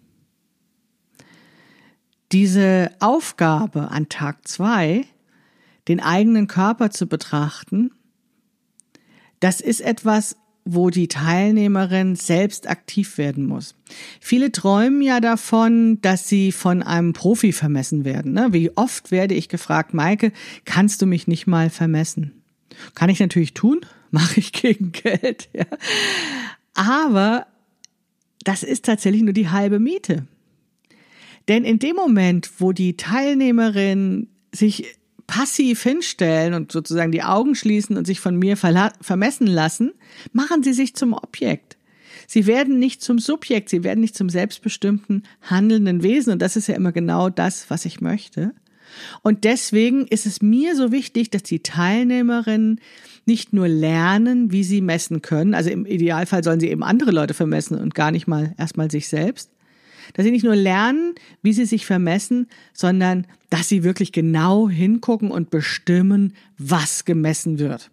Diese 2.31 2.90
Aufgabe 3.00 3.90
an 3.90 4.09
Tag 4.09 4.48
zwei, 4.48 5.05
den 5.88 6.00
eigenen 6.00 6.46
Körper 6.46 6.90
zu 6.90 7.07
betrachten, 7.07 7.90
das 9.42 9.61
ist 9.61 9.81
etwas, 9.81 10.37
wo 10.64 10.90
die 10.90 11.09
Teilnehmerin 11.09 12.14
selbst 12.14 12.68
aktiv 12.68 13.18
werden 13.18 13.46
muss. 13.46 13.74
Viele 14.20 14.52
träumen 14.52 15.02
ja 15.02 15.18
davon, 15.18 16.00
dass 16.00 16.28
sie 16.28 16.52
von 16.52 16.85
einem 16.85 17.12
Profi 17.12 17.52
vermessen 17.52 18.05
werden. 18.05 18.33
Ne? 18.33 18.52
Wie 18.52 18.70
oft 18.76 19.11
werde 19.11 19.35
ich 19.35 19.48
gefragt, 19.48 19.94
Maike, 19.94 20.33
kannst 20.64 21.02
du 21.02 21.07
mich 21.07 21.26
nicht 21.26 21.48
mal 21.48 21.70
vermessen? 21.70 22.42
Kann 22.94 23.11
ich 23.11 23.18
natürlich 23.18 23.55
tun, 23.55 23.81
mache 24.12 24.38
ich 24.38 24.52
gegen 24.52 24.92
Geld. 24.92 25.48
Ja. 25.52 25.66
Aber 26.74 27.48
das 28.44 28.62
ist 28.62 28.85
tatsächlich 28.85 29.22
nur 29.22 29.33
die 29.33 29.50
halbe 29.50 29.81
Miete. 29.81 30.26
Denn 31.48 31.64
in 31.64 31.81
dem 31.81 31.96
Moment, 31.96 32.48
wo 32.59 32.70
die 32.70 32.96
Teilnehmerin 32.96 34.28
sich 34.52 34.87
passiv 35.26 35.82
hinstellen 35.82 36.54
und 36.54 36.72
sozusagen 36.72 37.12
die 37.12 37.22
Augen 37.22 37.54
schließen 37.54 37.96
und 37.96 38.06
sich 38.06 38.20
von 38.20 38.37
mir 38.37 38.56
vermessen 38.56 39.46
lassen, 39.46 39.92
machen 40.32 40.62
sie 40.62 40.72
sich 40.72 40.94
zum 40.94 41.12
Objekt. 41.12 41.76
Sie 42.26 42.46
werden 42.46 42.78
nicht 42.78 43.02
zum 43.02 43.18
Subjekt, 43.18 43.68
sie 43.68 43.85
werden 43.85 44.00
nicht 44.00 44.16
zum 44.16 44.28
selbstbestimmten 44.28 45.24
handelnden 45.42 46.02
Wesen. 46.02 46.32
Und 46.32 46.42
das 46.42 46.56
ist 46.56 46.68
ja 46.68 46.74
immer 46.74 46.92
genau 46.92 47.28
das, 47.28 47.68
was 47.68 47.85
ich 47.85 48.00
möchte. 48.00 48.54
Und 49.22 49.44
deswegen 49.44 50.06
ist 50.06 50.26
es 50.26 50.42
mir 50.42 50.76
so 50.76 50.92
wichtig, 50.92 51.30
dass 51.30 51.42
die 51.42 51.61
Teilnehmerinnen 51.61 52.80
nicht 53.24 53.52
nur 53.52 53.68
lernen, 53.68 54.52
wie 54.52 54.64
sie 54.64 54.80
messen 54.80 55.22
können, 55.22 55.54
also 55.54 55.70
im 55.70 55.87
Idealfall 55.87 56.42
sollen 56.42 56.61
sie 56.61 56.68
eben 56.68 56.82
andere 56.82 57.12
Leute 57.12 57.35
vermessen 57.35 57.78
und 57.78 57.94
gar 57.94 58.11
nicht 58.11 58.26
mal 58.26 58.54
erstmal 58.58 58.90
sich 58.90 59.08
selbst, 59.08 59.50
dass 60.14 60.24
sie 60.24 60.30
nicht 60.30 60.44
nur 60.44 60.56
lernen, 60.56 61.14
wie 61.42 61.52
sie 61.52 61.64
sich 61.64 61.86
vermessen, 61.86 62.48
sondern 62.72 63.26
dass 63.50 63.68
sie 63.68 63.84
wirklich 63.84 64.12
genau 64.12 64.68
hingucken 64.68 65.30
und 65.30 65.50
bestimmen, 65.50 66.34
was 66.58 67.04
gemessen 67.04 67.58
wird. 67.58 67.90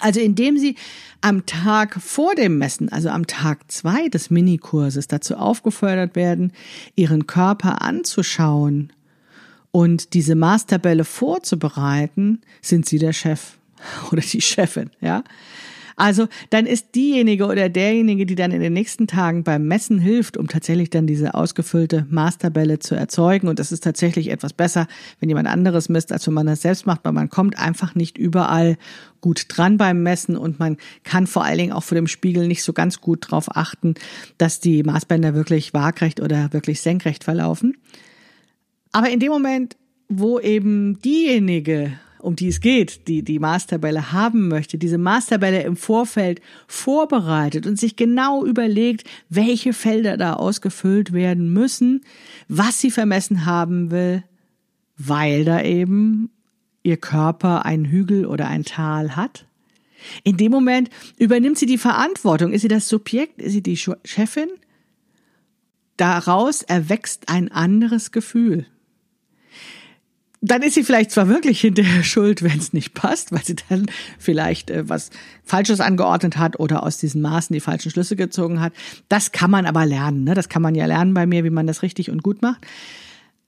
Also 0.00 0.20
indem 0.20 0.58
Sie 0.58 0.76
am 1.20 1.46
Tag 1.46 1.94
vor 2.00 2.34
dem 2.34 2.58
Messen, 2.58 2.90
also 2.90 3.08
am 3.08 3.26
Tag 3.26 3.70
zwei 3.70 4.08
des 4.08 4.30
Minikurses 4.30 5.08
dazu 5.08 5.36
aufgefordert 5.36 6.16
werden, 6.16 6.52
Ihren 6.94 7.26
Körper 7.26 7.82
anzuschauen 7.82 8.92
und 9.72 10.14
diese 10.14 10.34
Maßtabelle 10.34 11.04
vorzubereiten, 11.04 12.42
sind 12.60 12.86
Sie 12.86 12.98
der 12.98 13.12
Chef 13.12 13.58
oder 14.12 14.22
die 14.22 14.40
Chefin, 14.40 14.90
ja. 15.00 15.24
Also 15.96 16.28
dann 16.50 16.66
ist 16.66 16.94
diejenige 16.94 17.46
oder 17.46 17.70
derjenige, 17.70 18.26
die 18.26 18.34
dann 18.34 18.52
in 18.52 18.60
den 18.60 18.74
nächsten 18.74 19.06
Tagen 19.06 19.44
beim 19.44 19.66
Messen 19.66 19.98
hilft, 19.98 20.36
um 20.36 20.46
tatsächlich 20.46 20.90
dann 20.90 21.06
diese 21.06 21.32
ausgefüllte 21.32 22.06
Maßtabelle 22.10 22.78
zu 22.78 22.94
erzeugen. 22.94 23.48
Und 23.48 23.58
das 23.58 23.72
ist 23.72 23.82
tatsächlich 23.82 24.30
etwas 24.30 24.52
besser, 24.52 24.88
wenn 25.20 25.30
jemand 25.30 25.48
anderes 25.48 25.88
misst, 25.88 26.12
als 26.12 26.26
wenn 26.26 26.34
man 26.34 26.46
das 26.46 26.60
selbst 26.60 26.86
macht, 26.86 27.00
weil 27.04 27.12
man 27.12 27.30
kommt 27.30 27.58
einfach 27.58 27.94
nicht 27.94 28.18
überall 28.18 28.76
gut 29.22 29.46
dran 29.48 29.78
beim 29.78 30.02
Messen 30.02 30.36
und 30.36 30.58
man 30.58 30.76
kann 31.02 31.26
vor 31.26 31.44
allen 31.44 31.58
Dingen 31.58 31.72
auch 31.72 31.82
vor 31.82 31.96
dem 31.96 32.06
Spiegel 32.06 32.46
nicht 32.46 32.62
so 32.62 32.74
ganz 32.74 33.00
gut 33.00 33.24
darauf 33.24 33.56
achten, 33.56 33.94
dass 34.36 34.60
die 34.60 34.82
Maßbänder 34.82 35.34
wirklich 35.34 35.72
waagrecht 35.72 36.20
oder 36.20 36.52
wirklich 36.52 36.82
senkrecht 36.82 37.24
verlaufen. 37.24 37.78
Aber 38.92 39.08
in 39.08 39.18
dem 39.18 39.32
Moment, 39.32 39.76
wo 40.08 40.38
eben 40.38 41.00
diejenige 41.00 41.98
um 42.26 42.34
die 42.34 42.48
es 42.48 42.60
geht, 42.60 43.06
die 43.06 43.22
die 43.22 43.38
Maßtabelle 43.38 44.12
haben 44.12 44.48
möchte, 44.48 44.78
diese 44.78 44.98
Maßtabelle 44.98 45.62
im 45.62 45.76
Vorfeld 45.76 46.40
vorbereitet 46.66 47.66
und 47.66 47.78
sich 47.78 47.94
genau 47.94 48.44
überlegt, 48.44 49.08
welche 49.28 49.72
Felder 49.72 50.16
da 50.16 50.34
ausgefüllt 50.34 51.12
werden 51.12 51.52
müssen, 51.52 52.02
was 52.48 52.80
sie 52.80 52.90
vermessen 52.90 53.46
haben 53.46 53.92
will, 53.92 54.24
weil 54.98 55.44
da 55.44 55.62
eben 55.62 56.30
ihr 56.82 56.96
Körper 56.96 57.64
einen 57.64 57.84
Hügel 57.84 58.26
oder 58.26 58.48
ein 58.48 58.64
Tal 58.64 59.14
hat. 59.14 59.46
In 60.24 60.36
dem 60.36 60.50
Moment 60.50 60.90
übernimmt 61.18 61.58
sie 61.58 61.66
die 61.66 61.78
Verantwortung. 61.78 62.52
Ist 62.52 62.62
sie 62.62 62.68
das 62.68 62.88
Subjekt? 62.88 63.40
Ist 63.40 63.52
sie 63.52 63.62
die 63.62 63.76
Chefin? 63.76 64.48
Daraus 65.96 66.62
erwächst 66.62 67.28
ein 67.28 67.50
anderes 67.50 68.10
Gefühl. 68.10 68.66
Dann 70.40 70.62
ist 70.62 70.74
sie 70.74 70.84
vielleicht 70.84 71.10
zwar 71.10 71.28
wirklich 71.28 71.60
hinterher 71.60 72.02
schuld, 72.04 72.42
wenn 72.42 72.58
es 72.58 72.72
nicht 72.72 72.94
passt, 72.94 73.32
weil 73.32 73.44
sie 73.44 73.56
dann 73.68 73.86
vielleicht 74.18 74.70
äh, 74.70 74.88
was 74.88 75.10
Falsches 75.44 75.80
angeordnet 75.80 76.36
hat 76.36 76.58
oder 76.60 76.82
aus 76.82 76.98
diesen 76.98 77.22
Maßen 77.22 77.54
die 77.54 77.60
falschen 77.60 77.90
Schlüsse 77.90 78.16
gezogen 78.16 78.60
hat. 78.60 78.72
Das 79.08 79.32
kann 79.32 79.50
man 79.50 79.66
aber 79.66 79.86
lernen. 79.86 80.24
Ne? 80.24 80.34
Das 80.34 80.48
kann 80.48 80.62
man 80.62 80.74
ja 80.74 80.86
lernen 80.86 81.14
bei 81.14 81.26
mir, 81.26 81.44
wie 81.44 81.50
man 81.50 81.66
das 81.66 81.82
richtig 81.82 82.10
und 82.10 82.22
gut 82.22 82.42
macht. 82.42 82.66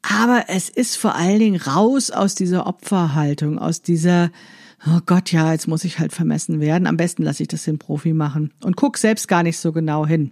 Aber 0.03 0.44
es 0.48 0.68
ist 0.68 0.96
vor 0.96 1.16
allen 1.16 1.40
Dingen 1.40 1.61
raus 1.61 2.11
aus 2.11 2.35
dieser 2.35 2.66
Opferhaltung, 2.66 3.59
aus 3.59 3.83
dieser, 3.83 4.31
oh 4.87 5.01
Gott, 5.05 5.33
ja, 5.33 5.53
jetzt 5.53 5.66
muss 5.66 5.85
ich 5.85 5.98
halt 5.98 6.12
vermessen 6.12 6.61
werden. 6.61 6.87
Am 6.87 6.96
besten 6.96 7.24
lasse 7.24 7.42
ich 7.42 7.48
das 7.48 7.64
den 7.64 7.79
Profi 7.79 8.12
machen 8.12 8.53
und 8.62 8.77
guck 8.77 8.96
selbst 8.96 9.29
gar 9.29 9.42
nicht 9.42 9.59
so 9.59 9.72
genau 9.72 10.07
hin. 10.07 10.31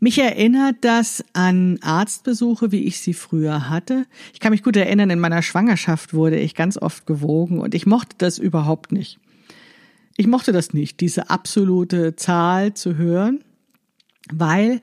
Mich 0.00 0.18
erinnert 0.18 0.76
das 0.82 1.24
an 1.32 1.78
Arztbesuche, 1.82 2.70
wie 2.70 2.84
ich 2.84 3.00
sie 3.00 3.14
früher 3.14 3.68
hatte. 3.68 4.06
Ich 4.32 4.40
kann 4.40 4.52
mich 4.52 4.62
gut 4.62 4.76
erinnern, 4.76 5.10
in 5.10 5.20
meiner 5.20 5.42
Schwangerschaft 5.42 6.14
wurde 6.14 6.38
ich 6.38 6.54
ganz 6.54 6.76
oft 6.76 7.06
gewogen 7.06 7.58
und 7.58 7.74
ich 7.74 7.86
mochte 7.86 8.16
das 8.18 8.38
überhaupt 8.38 8.92
nicht. 8.92 9.18
Ich 10.16 10.26
mochte 10.26 10.52
das 10.52 10.72
nicht, 10.72 11.00
diese 11.00 11.30
absolute 11.30 12.16
Zahl 12.16 12.74
zu 12.74 12.96
hören, 12.96 13.40
weil 14.32 14.80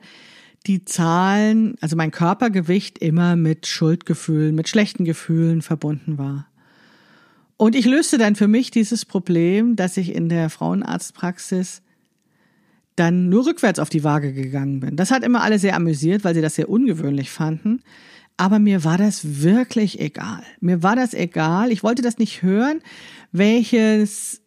die 0.66 0.84
Zahlen, 0.84 1.76
also 1.80 1.96
mein 1.96 2.10
Körpergewicht 2.10 2.98
immer 2.98 3.36
mit 3.36 3.66
Schuldgefühlen, 3.66 4.54
mit 4.54 4.68
schlechten 4.68 5.04
Gefühlen 5.04 5.62
verbunden 5.62 6.18
war. 6.18 6.48
Und 7.56 7.74
ich 7.74 7.86
löste 7.86 8.18
dann 8.18 8.34
für 8.34 8.48
mich 8.48 8.70
dieses 8.70 9.04
Problem, 9.04 9.76
dass 9.76 9.96
ich 9.96 10.14
in 10.14 10.28
der 10.28 10.50
Frauenarztpraxis 10.50 11.82
dann 12.96 13.28
nur 13.28 13.46
rückwärts 13.46 13.78
auf 13.78 13.90
die 13.90 14.04
Waage 14.04 14.32
gegangen 14.32 14.80
bin. 14.80 14.96
Das 14.96 15.10
hat 15.10 15.22
immer 15.22 15.42
alle 15.42 15.58
sehr 15.58 15.76
amüsiert, 15.76 16.24
weil 16.24 16.34
sie 16.34 16.40
das 16.40 16.54
sehr 16.54 16.68
ungewöhnlich 16.68 17.30
fanden. 17.30 17.82
Aber 18.38 18.58
mir 18.58 18.84
war 18.84 18.98
das 18.98 19.42
wirklich 19.42 20.00
egal. 20.00 20.42
Mir 20.60 20.82
war 20.82 20.96
das 20.96 21.14
egal. 21.14 21.70
Ich 21.72 21.82
wollte 21.82 22.02
das 22.02 22.18
nicht 22.18 22.42
hören, 22.42 22.80
welches, 23.32 24.42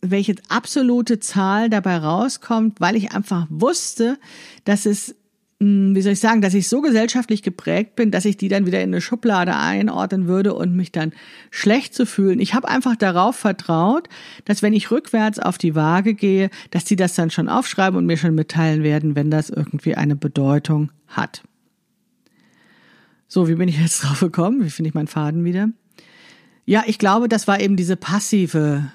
welche 0.00 0.34
absolute 0.48 1.20
Zahl 1.20 1.70
dabei 1.70 1.98
rauskommt, 1.98 2.80
weil 2.80 2.96
ich 2.96 3.12
einfach 3.12 3.46
wusste, 3.48 4.18
dass 4.64 4.86
es 4.86 5.14
wie 5.62 6.02
soll 6.02 6.14
ich 6.14 6.20
sagen, 6.20 6.40
dass 6.40 6.54
ich 6.54 6.68
so 6.68 6.80
gesellschaftlich 6.80 7.42
geprägt 7.42 7.94
bin, 7.94 8.10
dass 8.10 8.24
ich 8.24 8.36
die 8.36 8.48
dann 8.48 8.66
wieder 8.66 8.80
in 8.80 8.90
eine 8.90 9.00
Schublade 9.00 9.54
einordnen 9.54 10.26
würde 10.26 10.54
und 10.54 10.74
mich 10.74 10.90
dann 10.90 11.12
schlecht 11.50 11.94
zu 11.94 12.04
fühlen. 12.04 12.40
Ich 12.40 12.54
habe 12.54 12.68
einfach 12.68 12.96
darauf 12.96 13.36
vertraut, 13.36 14.08
dass 14.44 14.62
wenn 14.62 14.72
ich 14.72 14.90
rückwärts 14.90 15.38
auf 15.38 15.58
die 15.58 15.76
Waage 15.76 16.14
gehe, 16.14 16.50
dass 16.70 16.84
die 16.84 16.96
das 16.96 17.14
dann 17.14 17.30
schon 17.30 17.48
aufschreiben 17.48 17.96
und 17.96 18.06
mir 18.06 18.16
schon 18.16 18.34
mitteilen 18.34 18.82
werden, 18.82 19.14
wenn 19.14 19.30
das 19.30 19.50
irgendwie 19.50 19.94
eine 19.94 20.16
Bedeutung 20.16 20.90
hat. 21.06 21.42
So, 23.28 23.46
wie 23.46 23.54
bin 23.54 23.68
ich 23.68 23.80
jetzt 23.80 24.00
drauf 24.02 24.20
gekommen? 24.20 24.64
Wie 24.64 24.70
finde 24.70 24.88
ich 24.88 24.94
meinen 24.94 25.06
Faden 25.06 25.44
wieder? 25.44 25.68
Ja, 26.64 26.82
ich 26.86 26.98
glaube, 26.98 27.28
das 27.28 27.46
war 27.46 27.60
eben 27.60 27.76
diese 27.76 27.96
passive 27.96 28.90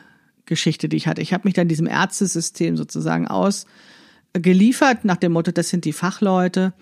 Geschichte, 0.46 0.90
die 0.90 0.98
ich 0.98 1.08
hatte. 1.08 1.22
Ich 1.22 1.34
habe 1.34 1.48
mich 1.48 1.54
dann 1.54 1.68
diesem 1.70 1.88
Ärztesystem 1.88 2.76
sozusagen 2.76 3.28
aus 3.28 3.66
geliefert 4.34 5.06
nach 5.06 5.18
dem 5.18 5.34
Motto, 5.34 5.52
das 5.52 5.70
sind 5.70 5.86
die 5.86 5.94
Fachleute 5.94 6.74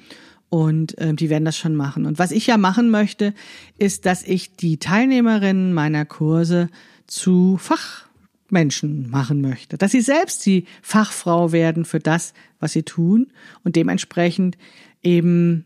und 0.50 0.98
äh, 0.98 1.14
die 1.14 1.30
werden 1.30 1.46
das 1.46 1.58
schon 1.58 1.76
machen. 1.76 2.06
Und 2.06 2.20
was 2.20 2.32
ich 2.32 2.48
ja 2.48 2.58
machen 2.58 2.90
möchte, 2.90 3.34
ist, 3.78 4.06
dass 4.06 4.24
ich 4.24 4.56
die 4.56 4.78
Teilnehmerinnen 4.78 5.74
meiner 5.74 6.06
Kurse 6.06 6.70
zu 7.08 7.58
Fachmenschen 7.58 9.10
machen 9.10 9.42
möchte, 9.42 9.78
dass 9.78 9.92
sie 9.92 10.02
selbst 10.02 10.46
die 10.46 10.66
Fachfrau 10.82 11.52
werden 11.52 11.86
für 11.86 12.00
das, 12.00 12.34
was 12.60 12.74
sie 12.74 12.84
tun 12.84 13.28
und 13.64 13.76
dementsprechend 13.76 14.58
eben 15.04 15.66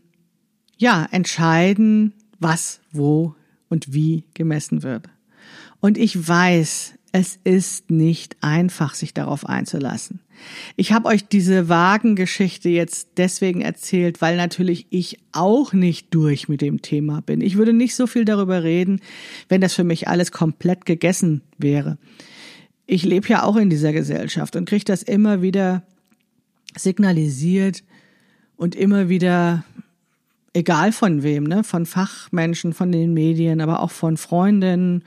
ja 0.76 1.06
entscheiden, 1.10 2.14
was, 2.38 2.80
wo 2.92 3.34
und 3.68 3.92
wie 3.92 4.24
gemessen 4.34 4.82
wird. 4.82 5.08
Und 5.80 5.98
ich 5.98 6.28
weiß, 6.28 6.94
es 7.12 7.38
ist 7.44 7.90
nicht 7.90 8.36
einfach, 8.40 8.94
sich 8.94 9.14
darauf 9.14 9.46
einzulassen. 9.46 10.20
Ich 10.76 10.92
habe 10.92 11.08
euch 11.08 11.26
diese 11.26 11.68
Wagengeschichte 11.68 12.68
jetzt 12.68 13.10
deswegen 13.16 13.60
erzählt, 13.60 14.20
weil 14.20 14.36
natürlich 14.36 14.86
ich 14.90 15.18
auch 15.32 15.72
nicht 15.72 16.14
durch 16.14 16.48
mit 16.48 16.60
dem 16.60 16.82
Thema 16.82 17.20
bin. 17.22 17.40
Ich 17.40 17.56
würde 17.56 17.72
nicht 17.72 17.94
so 17.94 18.06
viel 18.06 18.24
darüber 18.24 18.62
reden, 18.62 19.00
wenn 19.48 19.60
das 19.60 19.74
für 19.74 19.84
mich 19.84 20.08
alles 20.08 20.32
komplett 20.32 20.86
gegessen 20.86 21.42
wäre. 21.58 21.98
Ich 22.86 23.04
lebe 23.04 23.28
ja 23.28 23.44
auch 23.44 23.56
in 23.56 23.70
dieser 23.70 23.92
Gesellschaft 23.92 24.56
und 24.56 24.68
kriege 24.68 24.84
das 24.84 25.02
immer 25.02 25.42
wieder 25.42 25.84
signalisiert 26.76 27.82
und 28.56 28.74
immer 28.74 29.08
wieder 29.08 29.64
egal 30.52 30.92
von 30.92 31.22
wem, 31.22 31.44
ne, 31.44 31.64
von 31.64 31.86
Fachmenschen, 31.86 32.72
von 32.72 32.92
den 32.92 33.14
Medien, 33.14 33.60
aber 33.60 33.80
auch 33.82 33.90
von 33.90 34.16
Freundinnen, 34.16 35.04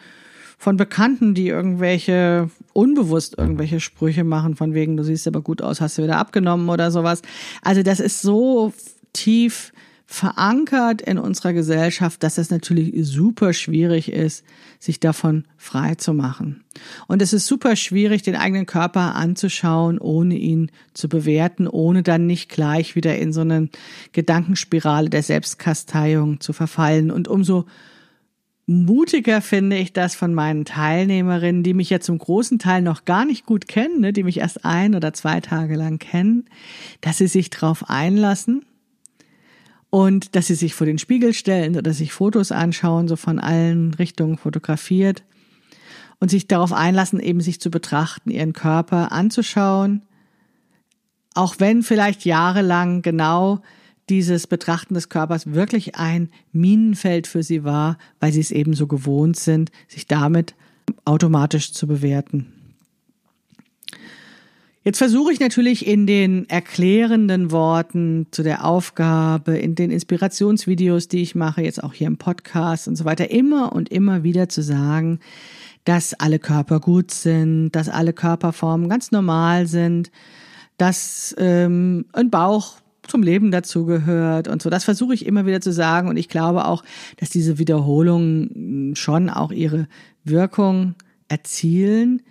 von 0.64 0.78
Bekannten, 0.78 1.34
die 1.34 1.50
irgendwelche 1.50 2.50
unbewusst 2.72 3.38
irgendwelche 3.38 3.82
Sprüche 3.82 4.24
machen, 4.24 4.56
von 4.56 4.74
wegen, 4.74 4.96
du 4.96 5.04
siehst 5.04 5.28
aber 5.28 5.42
gut 5.42 5.62
aus, 5.62 5.82
hast 5.82 5.98
du 5.98 6.04
wieder 6.04 6.18
abgenommen 6.18 6.70
oder 6.70 6.90
sowas. 6.90 7.22
Also 7.62 7.84
das 7.84 8.00
ist 8.00 8.22
so 8.22 8.72
tief 9.12 9.74
verankert 10.06 11.02
in 11.02 11.18
unserer 11.18 11.52
Gesellschaft, 11.52 12.24
dass 12.24 12.38
es 12.38 12.50
natürlich 12.50 12.94
super 13.06 13.52
schwierig 13.52 14.10
ist, 14.10 14.46
sich 14.80 15.02
davon 15.02 15.44
frei 15.58 15.96
zu 15.96 16.14
machen. 16.14 16.64
Und 17.08 17.22
es 17.22 17.34
ist 17.34 17.46
super 17.46 17.76
schwierig, 17.76 18.22
den 18.22 18.38
eigenen 18.38 18.66
Körper 18.66 19.16
anzuschauen, 19.16 20.00
ohne 20.00 20.36
ihn 20.36 20.72
zu 20.94 21.10
bewerten, 21.10 21.68
ohne 21.68 22.04
dann 22.04 22.26
nicht 22.26 22.48
gleich 22.48 22.96
wieder 22.96 23.18
in 23.18 23.34
so 23.34 23.42
eine 23.42 23.68
Gedankenspirale 24.14 25.10
der 25.10 25.24
Selbstkasteiung 25.24 26.40
zu 26.40 26.54
verfallen. 26.54 27.12
Und 27.12 27.28
umso 27.28 27.66
mutiger 28.66 29.42
finde 29.42 29.78
ich 29.78 29.94
das 29.94 30.16
von 30.16 30.34
meinen 30.34 30.66
Teilnehmerinnen, 30.66 31.64
die 31.64 31.74
mich 31.74 31.90
ja 31.90 32.00
zum 32.00 32.18
großen 32.18 32.60
Teil 32.60 32.82
noch 32.82 33.06
gar 33.06 33.26
nicht 33.26 33.46
gut 33.46 33.68
kennen, 33.68 34.00
ne, 34.00 34.14
die 34.14 34.24
mich 34.24 34.38
erst 34.40 34.64
ein 34.64 34.96
oder 34.96 35.14
zwei 35.14 35.42
Tage 35.42 35.76
lang 35.76 36.00
kennen, 36.00 36.46
dass 37.02 37.18
sie 37.18 37.28
sich 37.28 37.50
darauf 37.50 37.90
einlassen 37.90 38.66
und 39.90 40.36
dass 40.36 40.48
sie 40.48 40.56
sich 40.56 40.76
vor 40.76 40.88
den 40.88 40.98
Spiegel 40.98 41.34
stellen 41.34 41.78
oder 41.78 41.94
sich 41.94 42.14
Fotos 42.14 42.52
anschauen, 42.52 43.08
so 43.08 43.16
von 43.16 43.40
allen 43.40 43.94
Richtungen 43.94 44.38
fotografiert 44.38 45.24
und 46.20 46.30
sich 46.30 46.48
darauf 46.48 46.72
einlassen, 46.72 47.20
eben 47.20 47.42
sich 47.42 47.60
zu 47.60 47.70
betrachten, 47.70 48.32
ihren 48.32 48.54
Körper 48.54 49.12
anzuschauen, 49.12 50.04
auch 51.36 51.56
wenn 51.60 51.84
vielleicht 51.84 52.24
jahrelang 52.24 53.02
genau 53.02 53.62
dieses 54.10 54.48
Betrachten 54.48 54.94
des 54.94 55.10
Körpers 55.10 55.54
wirklich 55.54 55.96
ein 55.96 56.30
Minenfeld 56.52 57.28
für 57.28 57.44
sie 57.44 57.64
war, 57.64 57.98
weil 58.20 58.32
sie 58.32 58.42
es 58.42 58.52
eben 58.52 58.74
so 58.74 58.88
gewohnt 58.88 59.38
sind, 59.38 59.72
sich 59.88 60.08
damit 60.08 60.56
automatisch 61.06 61.72
zu 61.72 61.88
bewerten. 61.88 62.48
Jetzt 64.86 64.98
versuche 64.98 65.32
ich 65.32 65.40
natürlich 65.40 65.88
in 65.88 66.06
den 66.06 66.50
erklärenden 66.50 67.52
Worten 67.52 68.28
zu 68.32 68.44
der 68.44 68.66
Aufgabe, 68.66 69.58
in 69.58 69.76
den 69.76 69.92
Inspirationsvideos, 69.92 71.08
die 71.08 71.22
ich 71.22 71.36
mache, 71.36 71.62
jetzt 71.62 71.82
auch 71.82 71.94
hier 71.94 72.08
im 72.08 72.18
Podcast 72.18 72.90
und 72.90 72.98
so 72.98 73.06
weiter, 73.06 73.32
immer 73.32 73.72
und 73.72 73.88
immer 73.88 74.24
wieder 74.24 74.50
zu 74.50 74.62
sagen, 74.62 75.20
dass 75.86 76.14
alle 76.14 76.38
Körper 76.38 76.82
gut 76.82 77.12
sind, 77.12 77.72
dass 77.72 77.88
alle 77.88 78.12
Körperformen 78.12 78.90
ganz 78.90 79.12
normal 79.12 79.68
sind, 79.68 80.12
dass 80.78 81.34
ähm, 81.38 82.06
ein 82.12 82.30
Bauch 82.30 82.83
zum 83.08 83.24
Leben 83.24 83.52
dazugehört 83.52 84.48
und 84.48 84.62
so. 84.62 84.70
Das 84.70 84.84
versuche 84.84 85.14
ich 85.14 85.26
immer 85.26 85.46
wieder 85.46 85.62
zu 85.62 85.72
sagen 85.72 86.08
und 86.08 86.18
ich 86.18 86.30
glaube 86.30 86.66
auch, 86.66 86.84
dass 87.18 87.30
diese 87.30 87.58
Wiederholungen 87.60 88.96
schon 88.96 89.30
auch 89.30 89.52
ihre 89.52 89.88
Wirkung 90.24 90.96
erzielen. 91.28 92.22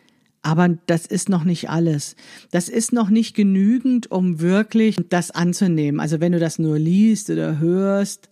Aber 0.43 0.69
das 0.87 1.07
ist 1.07 1.29
noch 1.29 1.45
nicht 1.45 1.71
alles. 1.71 2.17
Das 2.51 2.69
ist 2.69 2.93
noch 2.93 3.11
nicht 3.11 3.37
genügend, 3.37 4.11
um 4.11 4.41
wirklich 4.41 4.97
das 5.09 5.31
anzunehmen. 5.31 6.01
Also 6.01 6.21
wenn 6.21 6.33
du 6.33 6.41
das 6.41 6.59
nur 6.59 6.79
liest 6.79 7.31
oder 7.31 7.61
hörst, 7.61 8.29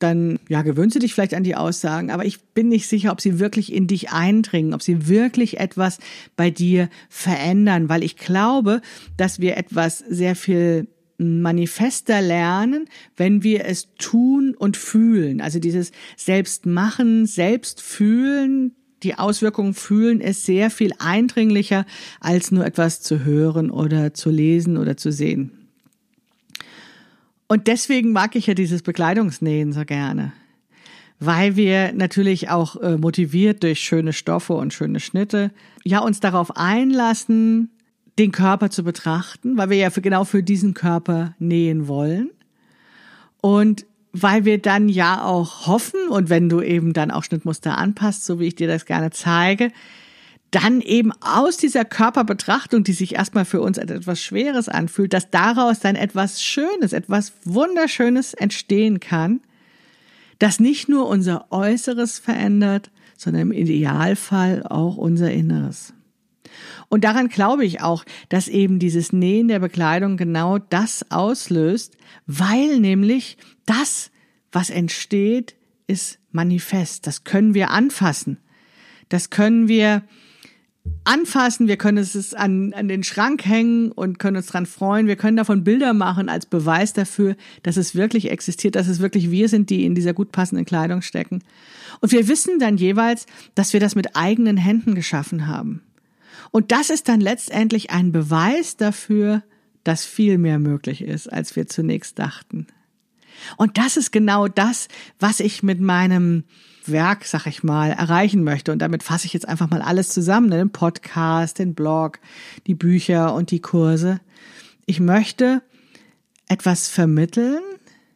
dann 0.00 0.40
ja, 0.48 0.62
gewöhnst 0.62 0.96
du 0.96 0.98
dich 0.98 1.14
vielleicht 1.14 1.34
an 1.34 1.44
die 1.44 1.54
Aussagen, 1.54 2.10
aber 2.10 2.24
ich 2.24 2.42
bin 2.42 2.68
nicht 2.68 2.88
sicher, 2.88 3.12
ob 3.12 3.20
sie 3.20 3.38
wirklich 3.38 3.72
in 3.72 3.86
dich 3.86 4.10
eindringen, 4.10 4.74
ob 4.74 4.82
sie 4.82 5.08
wirklich 5.08 5.60
etwas 5.60 5.98
bei 6.36 6.50
dir 6.50 6.88
verändern, 7.08 7.88
weil 7.88 8.02
ich 8.02 8.16
glaube, 8.16 8.82
dass 9.16 9.38
wir 9.38 9.56
etwas 9.56 9.98
sehr 9.98 10.34
viel 10.34 10.88
manifester 11.18 12.20
lernen, 12.20 12.86
wenn 13.16 13.42
wir 13.42 13.64
es 13.66 13.88
tun 13.98 14.54
und 14.56 14.76
fühlen. 14.76 15.40
Also 15.40 15.58
dieses 15.58 15.92
Selbstmachen, 16.16 17.26
Selbstfühlen, 17.26 18.74
die 19.02 19.16
Auswirkungen 19.16 19.74
fühlen, 19.74 20.20
ist 20.20 20.46
sehr 20.46 20.70
viel 20.70 20.92
eindringlicher, 20.98 21.86
als 22.20 22.50
nur 22.50 22.64
etwas 22.64 23.00
zu 23.00 23.24
hören 23.24 23.70
oder 23.70 24.14
zu 24.14 24.30
lesen 24.30 24.76
oder 24.76 24.96
zu 24.96 25.12
sehen. 25.12 25.52
Und 27.46 27.66
deswegen 27.66 28.12
mag 28.12 28.34
ich 28.36 28.46
ja 28.46 28.54
dieses 28.54 28.82
Bekleidungsnähen 28.82 29.72
so 29.72 29.84
gerne. 29.84 30.32
Weil 31.20 31.56
wir 31.56 31.92
natürlich 31.92 32.50
auch 32.50 32.76
äh, 32.76 32.96
motiviert 32.96 33.62
durch 33.62 33.80
schöne 33.80 34.12
Stoffe 34.12 34.54
und 34.54 34.72
schöne 34.72 34.98
Schnitte, 34.98 35.52
ja, 35.84 36.00
uns 36.00 36.20
darauf 36.20 36.56
einlassen, 36.56 37.70
den 38.18 38.32
Körper 38.32 38.70
zu 38.70 38.84
betrachten, 38.84 39.56
weil 39.56 39.70
wir 39.70 39.76
ja 39.76 39.90
für, 39.90 40.02
genau 40.02 40.24
für 40.24 40.42
diesen 40.42 40.74
Körper 40.74 41.34
nähen 41.38 41.88
wollen. 41.88 42.30
Und 43.40 43.86
weil 44.12 44.44
wir 44.44 44.58
dann 44.62 44.88
ja 44.88 45.24
auch 45.24 45.66
hoffen 45.66 46.08
und 46.08 46.30
wenn 46.30 46.48
du 46.48 46.60
eben 46.60 46.92
dann 46.92 47.10
auch 47.10 47.24
Schnittmuster 47.24 47.76
anpasst, 47.76 48.24
so 48.24 48.38
wie 48.38 48.46
ich 48.46 48.54
dir 48.54 48.68
das 48.68 48.86
gerne 48.86 49.10
zeige, 49.10 49.72
dann 50.52 50.80
eben 50.80 51.10
aus 51.20 51.56
dieser 51.56 51.84
Körperbetrachtung, 51.84 52.84
die 52.84 52.92
sich 52.92 53.16
erstmal 53.16 53.44
für 53.44 53.60
uns 53.60 53.76
als 53.76 53.90
etwas 53.90 54.22
Schweres 54.22 54.68
anfühlt, 54.68 55.12
dass 55.12 55.30
daraus 55.30 55.80
dann 55.80 55.96
etwas 55.96 56.44
Schönes, 56.44 56.92
etwas 56.92 57.32
Wunderschönes 57.44 58.34
entstehen 58.34 59.00
kann, 59.00 59.40
das 60.38 60.60
nicht 60.60 60.88
nur 60.88 61.08
unser 61.08 61.50
Äußeres 61.50 62.20
verändert, 62.20 62.92
sondern 63.16 63.42
im 63.42 63.52
Idealfall 63.52 64.62
auch 64.62 64.96
unser 64.96 65.32
Inneres. 65.32 65.93
Und 66.88 67.04
daran 67.04 67.28
glaube 67.28 67.64
ich 67.64 67.80
auch, 67.80 68.04
dass 68.28 68.48
eben 68.48 68.78
dieses 68.78 69.12
Nähen 69.12 69.48
der 69.48 69.58
Bekleidung 69.58 70.16
genau 70.16 70.58
das 70.58 71.10
auslöst, 71.10 71.96
weil 72.26 72.78
nämlich 72.80 73.36
das, 73.66 74.10
was 74.52 74.70
entsteht, 74.70 75.56
ist 75.86 76.18
manifest. 76.32 77.06
Das 77.06 77.24
können 77.24 77.54
wir 77.54 77.70
anfassen. 77.70 78.38
Das 79.08 79.30
können 79.30 79.68
wir 79.68 80.02
anfassen, 81.04 81.68
wir 81.68 81.76
können 81.76 81.98
es 81.98 82.34
an, 82.34 82.72
an 82.74 82.88
den 82.88 83.02
Schrank 83.02 83.44
hängen 83.44 83.92
und 83.92 84.18
können 84.18 84.36
uns 84.36 84.46
dran 84.46 84.66
freuen. 84.66 85.06
Wir 85.06 85.16
können 85.16 85.36
davon 85.36 85.64
Bilder 85.64 85.92
machen 85.94 86.28
als 86.28 86.46
Beweis 86.46 86.92
dafür, 86.92 87.36
dass 87.62 87.76
es 87.76 87.94
wirklich 87.94 88.30
existiert, 88.30 88.74
dass 88.74 88.88
es 88.88 89.00
wirklich 89.00 89.30
wir 89.30 89.48
sind, 89.48 89.70
die 89.70 89.84
in 89.84 89.94
dieser 89.94 90.14
gut 90.14 90.32
passenden 90.32 90.64
Kleidung 90.64 91.02
stecken. 91.02 91.42
Und 92.00 92.12
wir 92.12 92.28
wissen 92.28 92.58
dann 92.58 92.76
jeweils, 92.76 93.26
dass 93.54 93.72
wir 93.72 93.80
das 93.80 93.94
mit 93.94 94.16
eigenen 94.16 94.56
Händen 94.56 94.94
geschaffen 94.94 95.46
haben. 95.46 95.82
Und 96.50 96.72
das 96.72 96.90
ist 96.90 97.08
dann 97.08 97.20
letztendlich 97.20 97.90
ein 97.90 98.12
Beweis 98.12 98.76
dafür, 98.76 99.42
dass 99.82 100.04
viel 100.04 100.38
mehr 100.38 100.58
möglich 100.58 101.02
ist, 101.02 101.32
als 101.32 101.56
wir 101.56 101.66
zunächst 101.66 102.18
dachten. 102.18 102.66
Und 103.56 103.78
das 103.78 103.96
ist 103.96 104.12
genau 104.12 104.48
das, 104.48 104.88
was 105.18 105.40
ich 105.40 105.62
mit 105.62 105.80
meinem 105.80 106.44
Werk, 106.86 107.24
sag 107.24 107.46
ich 107.46 107.62
mal, 107.62 107.90
erreichen 107.90 108.44
möchte. 108.44 108.72
Und 108.72 108.80
damit 108.80 109.02
fasse 109.02 109.26
ich 109.26 109.32
jetzt 109.32 109.48
einfach 109.48 109.70
mal 109.70 109.82
alles 109.82 110.08
zusammen, 110.08 110.48
ne? 110.48 110.58
den 110.58 110.70
Podcast, 110.70 111.58
den 111.58 111.74
Blog, 111.74 112.20
die 112.66 112.74
Bücher 112.74 113.34
und 113.34 113.50
die 113.50 113.60
Kurse. 113.60 114.20
Ich 114.86 115.00
möchte 115.00 115.62
etwas 116.48 116.88
vermitteln, 116.88 117.62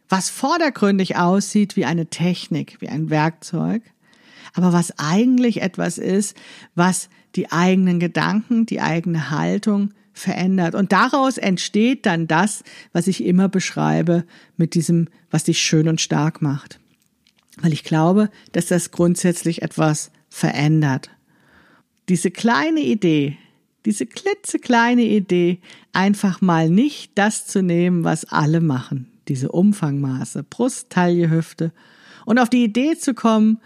was 0.09 0.31
vordergründig 0.31 1.17
aussieht 1.17 1.77
wie 1.77 1.85
eine 1.85 2.07
Technik, 2.07 2.81
wie 2.81 2.89
ein 2.89 3.11
Werkzeug, 3.11 3.83
aber 4.55 4.73
was 4.73 4.99
eigentlich 4.99 5.61
etwas 5.63 5.99
ist, 5.99 6.37
was 6.75 7.09
die 7.37 7.51
eigenen 7.53 8.01
Gedanken, 8.01 8.67
die 8.67 8.81
eigene 8.81 9.31
Haltung 9.31 9.93
verändert. 10.13 10.75
Und 10.75 10.93
daraus 10.93 11.39
entsteht 11.39 12.07
dann 12.07 12.27
das, 12.27 12.65
was 12.93 13.07
ich 13.07 13.25
immer 13.25 13.49
beschreibe 13.49 14.25
mit 14.57 14.75
diesem, 14.75 15.09
was 15.31 15.45
dich 15.45 15.63
schön 15.63 15.89
und 15.89 16.01
stark 16.01 16.43
macht 16.43 16.81
weil 17.63 17.73
ich 17.73 17.85
glaube, 17.85 18.31
dass 18.53 18.67
das 18.67 18.91
grundsätzlich 18.91 19.63
etwas 19.63 20.11
verändert. 20.29 21.11
Diese 22.09 22.31
kleine 22.31 22.81
Idee, 22.81 23.37
diese 23.85 24.07
klitzekleine 24.07 25.03
Idee, 25.03 25.61
einfach 25.93 26.41
mal 26.41 26.71
nicht 26.71 27.13
das 27.15 27.47
zu 27.47 27.63
nehmen, 27.63 28.05
was 28.05 28.25
alle 28.25 28.61
machen, 28.61 29.11
diese 29.29 29.51
Umfangmaße, 29.51 30.43
Brust, 30.43 30.91
Taille, 30.91 31.31
Hüfte, 31.31 31.73
und 32.25 32.39
auf 32.39 32.51
die 32.51 32.65
Idee 32.65 32.97
zu 32.97 33.15
kommen, 33.15 33.59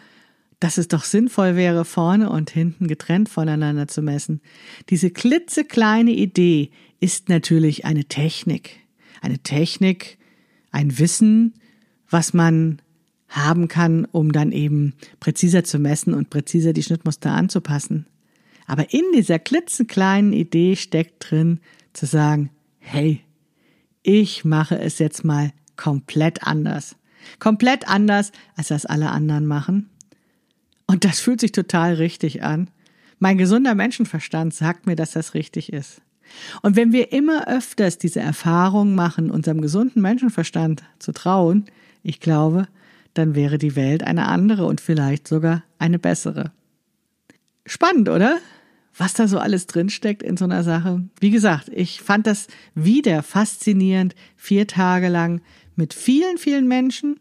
dass 0.63 0.79
es 0.79 0.87
doch 0.87 1.03
sinnvoll 1.03 1.57
wäre, 1.57 1.85
vorne 1.85 2.31
und 2.31 2.51
hinten 2.51 2.87
getrennt 2.87 3.29
voneinander 3.29 3.89
zu 3.89 4.01
messen. 4.01 4.41
Diese 4.91 5.11
klitzekleine 5.11 6.13
Idee 6.13 6.71
ist 7.01 7.29
natürlich 7.29 7.85
eine 7.85 8.05
Technik. 8.05 8.79
Eine 9.21 9.41
Technik, 9.41 10.19
ein 10.71 11.01
Wissen, 11.01 11.55
was 12.09 12.33
man 12.33 12.81
haben 13.29 13.67
kann, 13.67 14.05
um 14.05 14.31
dann 14.31 14.53
eben 14.53 14.95
präziser 15.19 15.65
zu 15.65 15.81
messen 15.81 16.15
und 16.15 16.31
präziser 16.31 16.73
die 16.73 16.85
Schnittmuster 16.85 17.33
anzupassen. 17.33 18.07
Aber 18.67 18.93
in 18.93 19.05
dieser 19.17 19.41
klitzenkleinen 19.41 20.33
Idee 20.33 20.77
steckt 20.77 21.31
drin 21.31 21.59
zu 21.93 22.07
sagen, 22.07 22.51
hey, 22.79 23.21
ich 24.05 24.45
mache 24.45 24.79
es 24.79 25.01
jetzt 25.01 25.25
mal 25.25 25.53
komplett 25.77 26.45
anders. 26.45 26.95
Komplett 27.41 27.89
anders, 27.89 28.31
als 28.55 28.69
das 28.69 28.87
alle 28.87 29.11
anderen 29.11 29.47
machen. 29.47 29.89
Und 30.93 31.07
das 31.07 31.21
fühlt 31.21 31.41
sich 31.41 31.53
total 31.53 31.95
richtig 31.95 32.43
an. 32.43 32.69
Mein 33.19 33.39
gesunder 33.39 33.75
Menschenverstand 33.75 34.53
sagt 34.53 34.87
mir, 34.87 34.95
dass 34.95 35.13
das 35.13 35.33
richtig 35.33 35.73
ist. 35.73 36.03
Und 36.61 36.77
wenn 36.77 36.93
wir 36.93 37.13
immer 37.13 37.49
öfters 37.49 37.97
diese 37.97 38.21
Erfahrung 38.21 38.95
machen, 38.95 39.31
unserem 39.31 39.63
gesunden 39.63 40.03
Menschenverstand 40.03 40.83
zu 40.99 41.13
trauen, 41.13 41.65
ich 42.03 42.21
glaube, 42.21 42.69
dann 43.15 43.35
wäre 43.35 43.57
die 43.57 43.75
Welt 43.75 44.03
eine 44.03 44.29
andere 44.29 44.67
und 44.67 44.83
vielleicht 44.83 45.27
sogar 45.27 45.63
eine 45.79 45.99
bessere. 45.99 46.53
Spannend, 47.65 48.11
oder? 48.11 48.37
Was 48.95 49.15
da 49.15 49.29
so 49.29 49.39
alles 49.39 49.67
drinsteckt 49.67 50.23
in 50.23 50.37
so 50.37 50.45
einer 50.45 50.63
Sache. 50.63 51.09
Wie 51.21 51.31
gesagt, 51.31 51.71
ich 51.73 52.03
fand 52.03 52.27
das 52.27 52.49
wieder 52.75 53.23
faszinierend, 53.23 54.15
vier 54.37 54.67
Tage 54.67 55.09
lang 55.09 55.41
mit 55.75 55.95
vielen, 55.95 56.37
vielen 56.37 56.69
Menschen 56.69 57.19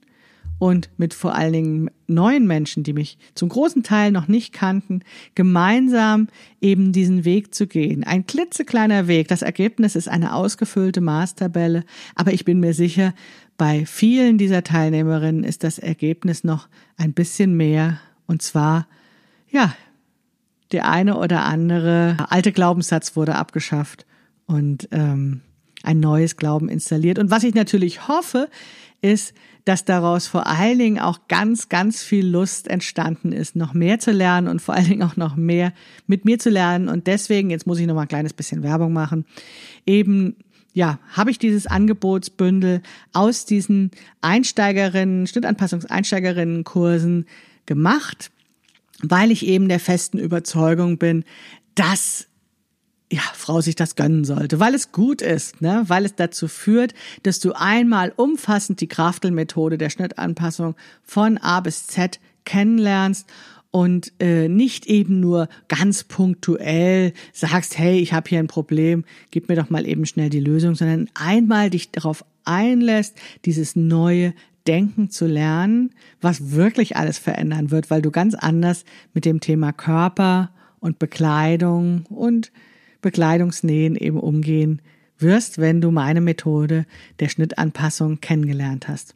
und 0.62 0.92
mit 0.98 1.16
vor 1.16 1.34
allen 1.34 1.54
Dingen 1.54 1.92
neuen 2.06 2.46
Menschen, 2.46 2.84
die 2.84 2.94
mich 2.94 3.18
zum 3.34 3.50
großen 3.50 3.82
Teil 3.82 4.12
noch 4.12 4.28
nicht 4.28 4.54
kannten, 4.54 5.02
gemeinsam 5.34 6.28
eben 6.62 6.92
diesen 6.92 7.26
Weg 7.26 7.56
zu 7.56 7.66
gehen. 7.66 8.04
Ein 8.04 8.28
klitzekleiner 8.28 9.08
Weg. 9.08 9.28
Das 9.28 9.42
Ergebnis 9.42 9.96
ist 9.96 10.08
eine 10.08 10.36
ausgefüllte 10.36 11.02
Maßtabelle, 11.02 11.84
aber 12.14 12.32
ich 12.34 12.46
bin 12.46 12.60
mir 12.60 12.76
sicher, 12.76 13.16
bei 13.58 13.88
vielen 13.88 14.38
dieser 14.38 14.64
Teilnehmerinnen 14.64 15.44
ist 15.44 15.64
das 15.64 15.80
Ergebnis 15.80 16.44
noch 16.44 16.70
ein 16.96 17.14
bisschen 17.14 17.58
mehr 17.58 18.00
und 18.28 18.44
zwar, 18.44 18.88
ja, 19.50 19.76
der 20.72 20.88
eine 20.88 21.18
oder 21.18 21.44
andere 21.44 22.18
alte 22.30 22.52
Glaubenssatz 22.52 23.16
wurde 23.16 23.34
abgeschafft 23.34 24.06
und 24.46 24.88
ähm, 24.92 25.42
ein 25.84 26.00
neues 26.00 26.38
Glauben 26.38 26.70
installiert. 26.70 27.20
Und 27.20 27.32
was 27.32 27.44
ich 27.44 27.54
natürlich 27.54 28.08
hoffe, 28.08 28.50
ist, 29.02 29.34
dass 29.66 29.86
daraus 29.86 30.28
vor 30.28 30.48
allen 30.48 30.80
Dingen 30.80 31.00
auch 31.00 31.28
ganz, 31.28 31.70
ganz 31.70 32.02
viel 32.02 32.26
Lust 32.26 32.68
entstanden 32.68 33.32
ist, 33.32 33.56
noch 33.56 33.74
mehr 33.74 34.00
zu 34.00 34.12
lernen 34.12 34.48
und 34.48 34.62
vor 34.62 34.76
allen 34.76 34.90
Dingen 34.90 35.04
auch 35.04 35.18
noch 35.18 35.36
mehr 35.36 35.72
mit 36.08 36.26
mir 36.26 36.40
zu 36.40 36.50
lernen. 36.50 36.90
Und 36.90 37.06
deswegen, 37.08 37.52
jetzt 37.52 37.68
muss 37.68 37.80
ich 37.80 37.86
noch 37.86 37.96
mal 37.96 38.02
ein 38.04 38.08
kleines 38.08 38.34
bisschen 38.34 38.64
Werbung 38.64 38.94
machen, 38.94 39.26
eben 39.86 40.36
ja, 40.74 41.00
habe 41.12 41.32
ich 41.32 41.40
dieses 41.40 41.68
Angebotsbündel 41.68 42.82
aus 43.12 43.44
diesen 43.46 43.92
Einsteigerinnen, 44.22 45.28
Schnittanpassungs-Einsteigerinnen-Kursen 45.28 47.26
gemacht, 47.66 48.32
weil 49.02 49.32
ich 49.32 49.46
eben 49.46 49.68
der 49.68 49.82
festen 49.82 50.18
Überzeugung 50.18 50.98
bin, 50.98 51.26
dass 51.76 52.28
ja, 53.12 53.22
Frau 53.34 53.60
sich 53.60 53.76
das 53.76 53.96
gönnen 53.98 54.24
sollte, 54.24 54.62
weil 54.62 54.74
es 54.74 54.94
gut 54.94 55.22
ist, 55.22 55.62
ne? 55.62 55.84
weil 55.88 56.06
es 56.06 56.16
dazu 56.16 56.48
führt, 56.48 56.94
dass 57.24 57.42
du 57.42 57.52
einmal 57.52 58.14
umfassend 58.16 58.80
die 58.80 58.88
Kraftelmethode 58.88 59.78
der 59.78 59.90
Schnittanpassung 59.90 60.76
von 61.04 61.38
A 61.38 61.60
bis 61.60 61.88
Z 61.88 62.22
kennenlernst 62.46 63.28
und 63.70 64.14
äh, 64.20 64.48
nicht 64.48 64.86
eben 64.86 65.20
nur 65.20 65.50
ganz 65.68 66.06
punktuell 66.06 67.14
sagst, 67.34 67.78
hey, 67.78 68.00
ich 68.00 68.14
habe 68.14 68.30
hier 68.30 68.40
ein 68.40 68.48
Problem, 68.48 69.04
gib 69.30 69.50
mir 69.50 69.56
doch 69.56 69.70
mal 69.70 69.86
eben 69.86 70.06
schnell 70.06 70.30
die 70.30 70.40
Lösung, 70.40 70.76
sondern 70.76 71.10
einmal 71.14 71.70
dich 71.70 71.92
darauf 71.92 72.24
einlässt, 72.46 73.18
dieses 73.44 73.76
neue 73.76 74.34
Denken 74.68 75.10
zu 75.10 75.26
lernen, 75.26 75.92
was 76.22 76.52
wirklich 76.52 76.96
alles 76.96 77.18
verändern 77.18 77.72
wird, 77.72 77.90
weil 77.90 78.02
du 78.02 78.10
ganz 78.10 78.36
anders 78.36 78.86
mit 79.14 79.26
dem 79.26 79.42
Thema 79.42 79.74
Körper 79.74 80.52
und 80.80 80.98
Bekleidung 80.98 82.06
und 82.10 82.52
Bekleidungsnähen 83.02 83.96
eben 83.96 84.20
umgehen 84.20 84.82
wirst, 85.18 85.60
wenn 85.60 85.82
du 85.82 85.92
meine 85.92 86.22
Methode 86.22 86.86
der 87.20 87.30
Schnittanpassung 87.30 88.22
kennengelernt 88.22 88.88
hast. 88.88 89.16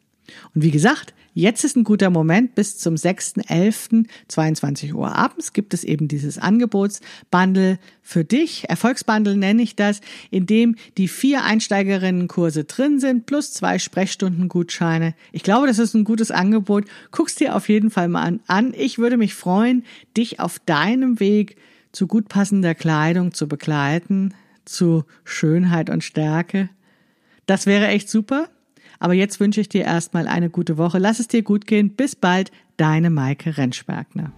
Und 0.54 0.62
wie 0.62 0.70
gesagt, 0.70 1.14
jetzt 1.34 1.64
ist 1.64 1.76
ein 1.76 1.84
guter 1.84 2.10
Moment. 2.10 2.54
Bis 2.54 2.78
zum 2.78 2.94
6.11. 2.94 4.06
22 4.28 4.94
Uhr 4.94 5.14
abends 5.14 5.52
gibt 5.52 5.74
es 5.74 5.84
eben 5.84 6.08
dieses 6.08 6.38
Angebotsbundle 6.38 7.78
für 8.02 8.24
dich. 8.24 8.68
Erfolgsbundle 8.68 9.36
nenne 9.36 9.62
ich 9.62 9.76
das, 9.76 10.00
in 10.30 10.46
dem 10.46 10.76
die 10.96 11.08
vier 11.08 11.44
Einsteigerinnenkurse 11.44 12.64
drin 12.64 12.98
sind, 12.98 13.26
plus 13.26 13.52
zwei 13.52 13.78
Sprechstundengutscheine. 13.78 15.14
Ich 15.32 15.42
glaube, 15.42 15.66
das 15.66 15.78
ist 15.78 15.94
ein 15.94 16.04
gutes 16.04 16.30
Angebot. 16.30 16.84
Guck's 17.12 17.34
dir 17.34 17.54
auf 17.54 17.68
jeden 17.68 17.90
Fall 17.90 18.08
mal 18.08 18.40
an. 18.46 18.74
Ich 18.76 18.98
würde 18.98 19.16
mich 19.16 19.34
freuen, 19.34 19.84
dich 20.16 20.40
auf 20.40 20.58
deinem 20.58 21.20
Weg 21.20 21.56
zu 21.96 22.06
gut 22.06 22.28
passender 22.28 22.74
Kleidung 22.74 23.32
zu 23.32 23.48
begleiten, 23.48 24.34
zu 24.66 25.04
Schönheit 25.24 25.88
und 25.88 26.04
Stärke. 26.04 26.68
Das 27.46 27.64
wäre 27.64 27.88
echt 27.88 28.10
super. 28.10 28.50
Aber 28.98 29.14
jetzt 29.14 29.40
wünsche 29.40 29.62
ich 29.62 29.68
dir 29.70 29.84
erstmal 29.84 30.28
eine 30.28 30.50
gute 30.50 30.76
Woche. 30.76 30.98
Lass 30.98 31.20
es 31.20 31.28
dir 31.28 31.42
gut 31.42 31.66
gehen. 31.66 31.90
Bis 31.90 32.14
bald, 32.14 32.52
deine 32.76 33.08
Maike 33.08 33.56
Rentschbergner. 33.56 34.32